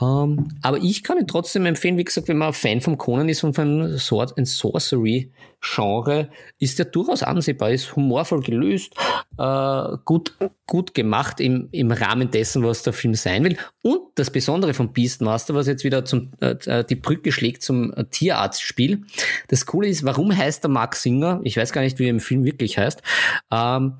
[0.01, 3.45] Ähm, aber ich kann ihn trotzdem empfehlen, wie gesagt, wenn man Fan vom Conan ist
[3.45, 5.31] und von Sword and Sorcery
[5.63, 8.95] Genre, ist der durchaus ansehbar, ist humorvoll gelöst,
[9.39, 10.35] äh, gut,
[10.67, 13.57] gut gemacht im, im Rahmen dessen, was der Film sein will.
[13.83, 18.05] Und das Besondere von Beastmaster, was jetzt wieder zum, äh, die Brücke schlägt zum äh,
[18.05, 19.05] Tierarztspiel.
[19.49, 21.41] Das Coole ist, warum heißt der Mark Singer?
[21.45, 23.01] Ich weiß gar nicht, wie er im Film wirklich heißt.
[23.53, 23.95] Ähm,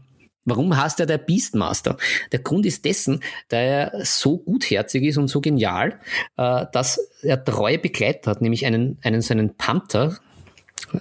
[0.45, 1.97] Warum heißt er der Beastmaster?
[2.33, 6.01] Der Grund ist dessen, da er so gutherzig ist und so genial,
[6.37, 10.19] äh, dass er treue Begleiter hat, nämlich einen, einen seinen Panther,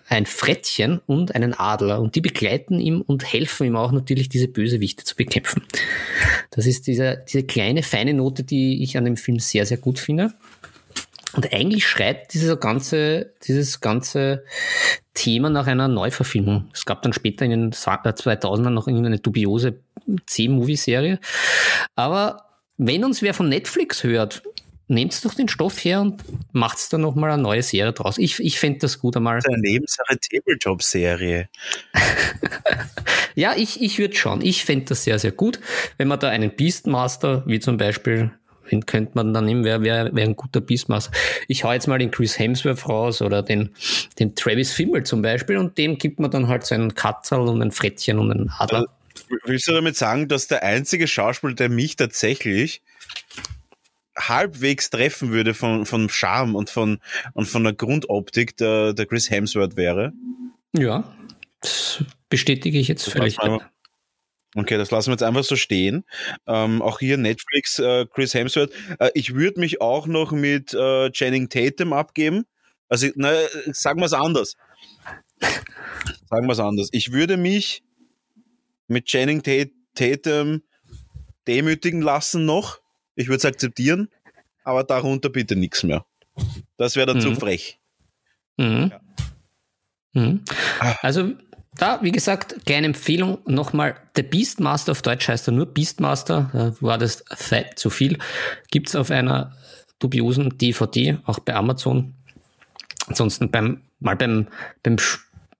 [0.07, 1.99] ein Frettchen und einen Adler.
[1.99, 5.63] Und die begleiten ihm und helfen ihm auch natürlich, diese Bösewichte zu bekämpfen.
[6.49, 9.99] Das ist diese, diese kleine, feine Note, die ich an dem Film sehr, sehr gut
[9.99, 10.33] finde.
[11.33, 14.43] Und eigentlich schreit dieser ganze, dieses ganze
[15.13, 16.69] Thema nach einer Neuverfilmung.
[16.73, 19.79] Es gab dann später in den 2000ern noch eine dubiose
[20.25, 21.19] C-Movie-Serie.
[21.95, 22.45] Aber
[22.77, 24.43] wenn uns wer von Netflix hört,
[24.87, 28.17] nehmt doch den Stoff her und macht da nochmal eine neue Serie draus.
[28.17, 29.39] Ich, ich fände das gut einmal.
[29.45, 31.49] Eine Nebensache Tabletop-Serie.
[33.35, 34.41] ja, ich, ich würde schon.
[34.41, 35.59] Ich fände das sehr, sehr gut.
[35.97, 38.31] Wenn man da einen Beastmaster, wie zum Beispiel
[38.71, 39.63] Wen könnte man dann nehmen?
[39.65, 41.11] Wer wäre wär ein guter Beastmaster?
[41.47, 43.71] Ich hau jetzt mal den Chris Hemsworth raus oder den,
[44.17, 47.61] den Travis Fimmel zum Beispiel und dem gibt man dann halt so einen Katzel und
[47.61, 48.79] ein Frettchen und einen Adler.
[48.79, 48.89] Also,
[49.45, 52.81] willst du damit sagen, dass der einzige Schauspieler, der mich tatsächlich
[54.17, 56.99] halbwegs treffen würde von, von Charme und von,
[57.33, 60.13] und von der Grundoptik der, der Chris Hemsworth wäre?
[60.73, 61.15] Ja,
[61.61, 63.37] das bestätige ich jetzt völlig.
[64.53, 66.03] Okay, das lassen wir jetzt einfach so stehen.
[66.45, 68.71] Ähm, auch hier Netflix, äh, Chris Hemsworth.
[68.99, 72.43] Äh, ich würde mich auch noch mit äh, Channing Tatum abgeben.
[72.89, 73.31] Also, na,
[73.67, 74.57] sagen wir es anders.
[76.29, 76.89] Sagen wir es anders.
[76.91, 77.83] Ich würde mich
[78.89, 79.41] mit Channing
[79.95, 80.63] Tatum
[81.47, 82.80] demütigen lassen noch.
[83.21, 84.09] Ich würde es akzeptieren,
[84.63, 86.05] aber darunter bitte nichts mehr.
[86.77, 87.21] Das wäre dann mhm.
[87.21, 87.79] zu frech.
[88.57, 88.91] Mhm.
[88.91, 89.01] Ja.
[90.13, 90.41] Mhm.
[90.79, 90.95] Ah.
[91.01, 91.31] Also
[91.77, 93.95] da, wie gesagt, kleine Empfehlung nochmal.
[94.15, 96.49] The Beastmaster auf Deutsch heißt er nur Beastmaster.
[96.51, 98.17] Da war das Fett zu viel.
[98.71, 99.55] Gibt es auf einer
[99.99, 102.13] dubiosen DVD, auch bei Amazon.
[103.07, 104.47] Ansonsten beim, mal beim,
[104.83, 104.97] beim,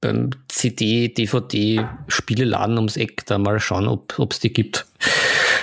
[0.02, 4.88] beim CD, DVD, Spieleladen ums Eck da mal schauen, ob es die gibt.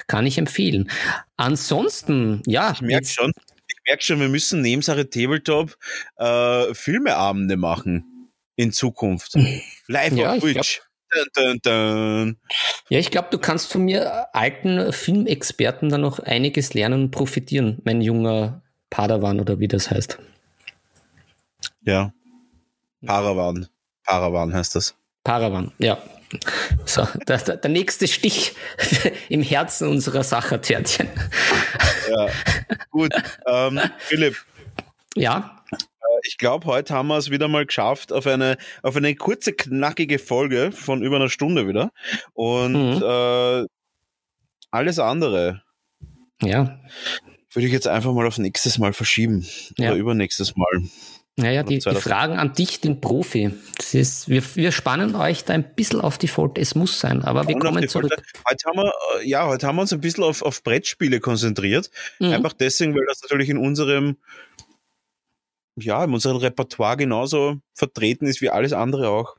[0.09, 0.91] Kann ich empfehlen.
[1.37, 2.73] Ansonsten, ja.
[2.73, 3.31] Ich merke schon,
[3.69, 5.77] ich merke schon, wir müssen neben Sache Tabletop
[6.17, 9.35] äh, Filmeabende machen in Zukunft.
[9.87, 10.81] Live ja, auf Twitch.
[11.11, 12.37] Dun, dun, dun.
[12.89, 17.81] Ja, ich glaube, du kannst von mir alten Filmexperten da noch einiges lernen und profitieren,
[17.85, 20.19] mein junger Padawan oder wie das heißt.
[21.83, 22.13] Ja.
[23.05, 23.69] Paravan.
[24.05, 24.97] Paravan heißt das.
[25.23, 25.99] Paravan, ja.
[26.85, 28.55] So, der, der nächste Stich
[29.29, 31.09] im Herzen unserer Sachertärtchen.
[32.11, 32.29] Ja,
[32.91, 33.13] gut.
[33.47, 34.37] Ähm, Philipp.
[35.15, 35.59] Ja
[36.23, 40.19] ich glaube, heute haben wir es wieder mal geschafft auf eine, auf eine kurze, knackige
[40.19, 41.93] Folge von über einer Stunde wieder.
[42.35, 43.03] Und mhm.
[43.03, 43.67] äh,
[44.71, 45.63] alles andere.
[46.43, 46.81] Ja.
[47.53, 49.47] Würde ich jetzt einfach mal auf nächstes Mal verschieben.
[49.79, 49.91] Ja.
[49.91, 50.83] Oder übernächstes Mal.
[51.39, 53.53] Naja, die, die Fragen an dich, den Profi.
[53.77, 56.61] Das ist, wir, wir spannen euch da ein bisschen auf die Folter.
[56.61, 58.11] Es muss sein, aber wir kommen zurück.
[58.49, 61.93] Heute haben wir, äh, ja, heute haben wir uns ein bisschen auf, auf Brettspiele konzentriert.
[62.19, 62.33] Mhm.
[62.33, 64.17] Einfach deswegen, weil das natürlich in unserem,
[65.77, 69.37] ja, in unserem Repertoire genauso vertreten ist wie alles andere auch.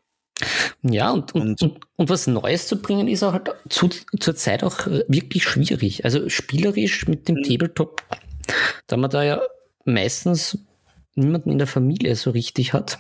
[0.82, 4.64] Ja, und, und, und, und, was Neues zu bringen, ist auch halt zu, zur Zeit
[4.64, 6.06] auch wirklich schwierig.
[6.06, 7.44] Also spielerisch mit dem mhm.
[7.44, 8.02] Tabletop,
[8.88, 9.42] da man da ja
[9.84, 10.58] meistens
[11.20, 13.00] niemanden in der Familie so richtig hat,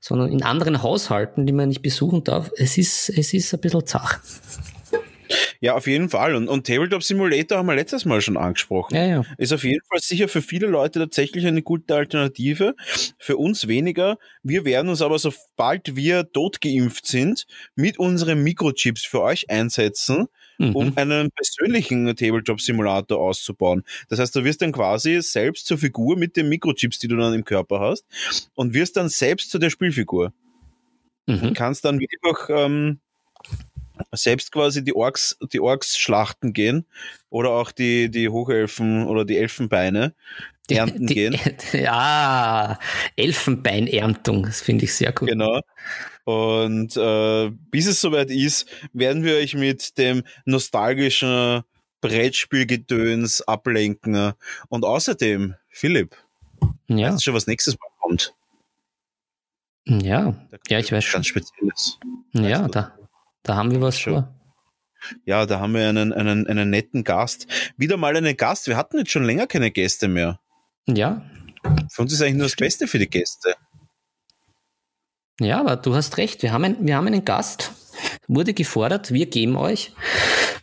[0.00, 2.50] sondern in anderen Haushalten, die man nicht besuchen darf.
[2.56, 4.20] Es ist, es ist ein bisschen zach.
[5.60, 6.34] Ja, auf jeden Fall.
[6.34, 8.94] Und, und Tabletop Simulator haben wir letztes Mal schon angesprochen.
[8.94, 9.22] Ja, ja.
[9.38, 12.74] Ist auf jeden Fall sicher für viele Leute tatsächlich eine gute Alternative.
[13.18, 14.18] Für uns weniger.
[14.42, 20.28] Wir werden uns aber, sobald wir totgeimpft sind, mit unseren Mikrochips für euch einsetzen,
[20.58, 20.74] mhm.
[20.74, 23.84] um einen persönlichen Tabletop-Simulator auszubauen.
[24.08, 27.34] Das heißt, du wirst dann quasi selbst zur Figur mit den Mikrochips, die du dann
[27.34, 28.06] im Körper hast,
[28.54, 30.32] und wirst dann selbst zu der Spielfigur.
[31.26, 31.42] Mhm.
[31.42, 33.00] Und kannst dann einfach ähm,
[34.12, 36.86] selbst quasi die Orks, die Orks schlachten gehen
[37.30, 40.14] oder auch die, die Hochelfen oder die Elfenbeine
[40.74, 41.40] ernten die, gehen.
[41.72, 42.78] Ja,
[43.16, 45.28] Elfenbeinerntung, das finde ich sehr gut.
[45.28, 45.60] Genau.
[46.24, 51.62] Und äh, bis es soweit ist, werden wir euch mit dem nostalgischen
[52.00, 54.32] Brettspielgedöns ablenken.
[54.68, 56.16] Und außerdem, Philipp,
[56.88, 57.08] ja.
[57.08, 58.34] weißt du schon, was nächstes Mal kommt?
[59.86, 60.34] Ja,
[60.68, 61.18] ja, ich weiß schon.
[61.18, 61.98] Ganz Spezielles.
[62.32, 62.96] Ja, da,
[63.44, 64.26] da haben wir was schon.
[65.24, 67.46] Ja, da haben wir einen, einen, einen netten Gast.
[67.76, 68.66] Wieder mal einen Gast.
[68.66, 70.40] Wir hatten jetzt schon länger keine Gäste mehr.
[70.86, 71.22] Ja.
[71.90, 73.54] Für uns ist eigentlich nur das Beste für die Gäste.
[75.40, 76.42] Ja, aber du hast recht.
[76.42, 77.72] Wir haben, ein, wir haben einen Gast,
[78.26, 79.92] wurde gefordert, wir geben euch.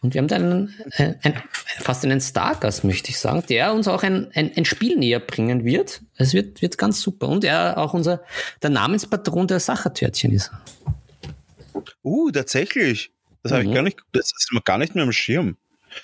[0.01, 1.43] Und wir haben dann einen, äh, ein,
[1.79, 5.63] fast einen Stargast, möchte ich sagen, der uns auch ein, ein, ein Spiel näher bringen
[5.63, 6.01] wird.
[6.15, 7.29] Es wird, wird ganz super.
[7.29, 8.21] Und er auch unser,
[8.61, 10.51] der Namenspatron der Sachertörtchen ist.
[12.03, 13.11] Uh, tatsächlich.
[13.43, 13.55] Das mhm.
[13.55, 15.57] habe ich gar nicht, das ist mir gar nicht mehr im Schirm.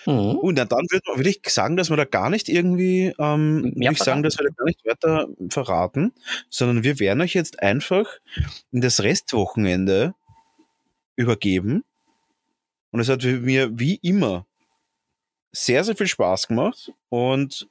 [0.05, 0.35] Mhm.
[0.37, 3.99] Und dann würde würd ich sagen, dass wir da gar nicht irgendwie, ähm, würde ich
[3.99, 6.13] sagen, dass wir da gar nicht weiter verraten,
[6.49, 8.07] sondern wir werden euch jetzt einfach
[8.71, 10.13] in das Restwochenende
[11.15, 11.83] übergeben.
[12.91, 14.45] Und es hat mir wie immer
[15.51, 16.91] sehr, sehr viel Spaß gemacht.
[17.09, 17.67] Und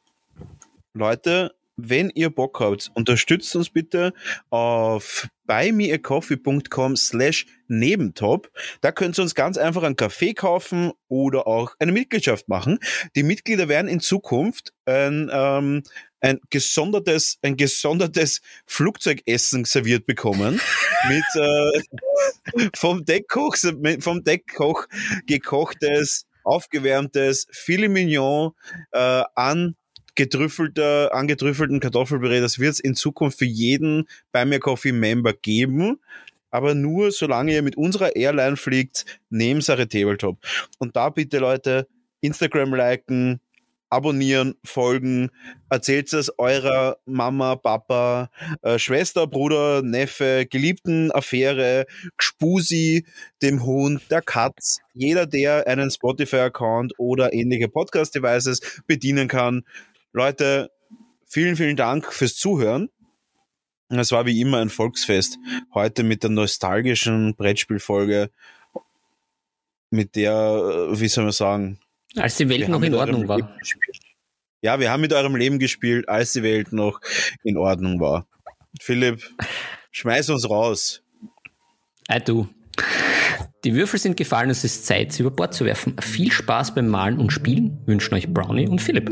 [0.94, 4.12] Leute, wenn ihr Bock habt, unterstützt uns bitte
[4.50, 8.50] auf buymeacoffee.com slash nebentop.
[8.80, 12.80] Da könnt ihr uns ganz einfach einen Kaffee kaufen oder auch eine Mitgliedschaft machen.
[13.14, 15.84] Die Mitglieder werden in Zukunft ein, ähm,
[16.20, 20.60] ein gesondertes, ein gesondertes Flugzeugessen serviert bekommen
[21.08, 23.56] mit äh, vom Deckkoch,
[24.00, 24.86] vom Deckkoch
[25.26, 28.52] gekochtes, aufgewärmtes Filet Mignon
[28.90, 29.76] äh, an
[30.18, 36.00] getrüffelter, angetrüffelten Kartoffelpüree, das wird es in Zukunft für jeden bei mir Coffee Member geben.
[36.50, 40.38] Aber nur solange ihr mit unserer Airline fliegt, neben Sache Tabletop.
[40.78, 41.86] Und da bitte Leute,
[42.20, 43.40] Instagram liken,
[43.90, 45.30] abonnieren, folgen,
[45.70, 48.30] erzählt es eurer Mama, Papa,
[48.62, 51.86] äh, Schwester, Bruder, Neffe, Geliebten, Affäre,
[52.16, 53.06] Gspusi,
[53.42, 59.64] dem Hund, der Katz, jeder, der einen Spotify-Account oder ähnliche Podcast-Devices bedienen kann,
[60.12, 60.70] Leute,
[61.26, 62.88] vielen, vielen Dank fürs Zuhören.
[63.90, 65.38] Es war wie immer ein Volksfest.
[65.72, 68.30] Heute mit der nostalgischen Brettspielfolge,
[69.90, 71.78] mit der, äh, wie soll man sagen?
[72.16, 73.56] Als die Welt noch in Ordnung war.
[74.60, 77.00] Ja, wir haben mit eurem Leben gespielt, als die Welt noch
[77.44, 78.26] in Ordnung war.
[78.80, 79.22] Philipp,
[79.92, 81.02] schmeiß uns raus.
[82.08, 82.48] Ei du.
[83.64, 85.96] Die Würfel sind gefallen, es ist Zeit, sie über Bord zu werfen.
[86.00, 89.10] Viel Spaß beim Malen und Spielen wünschen euch Brownie und Philipp.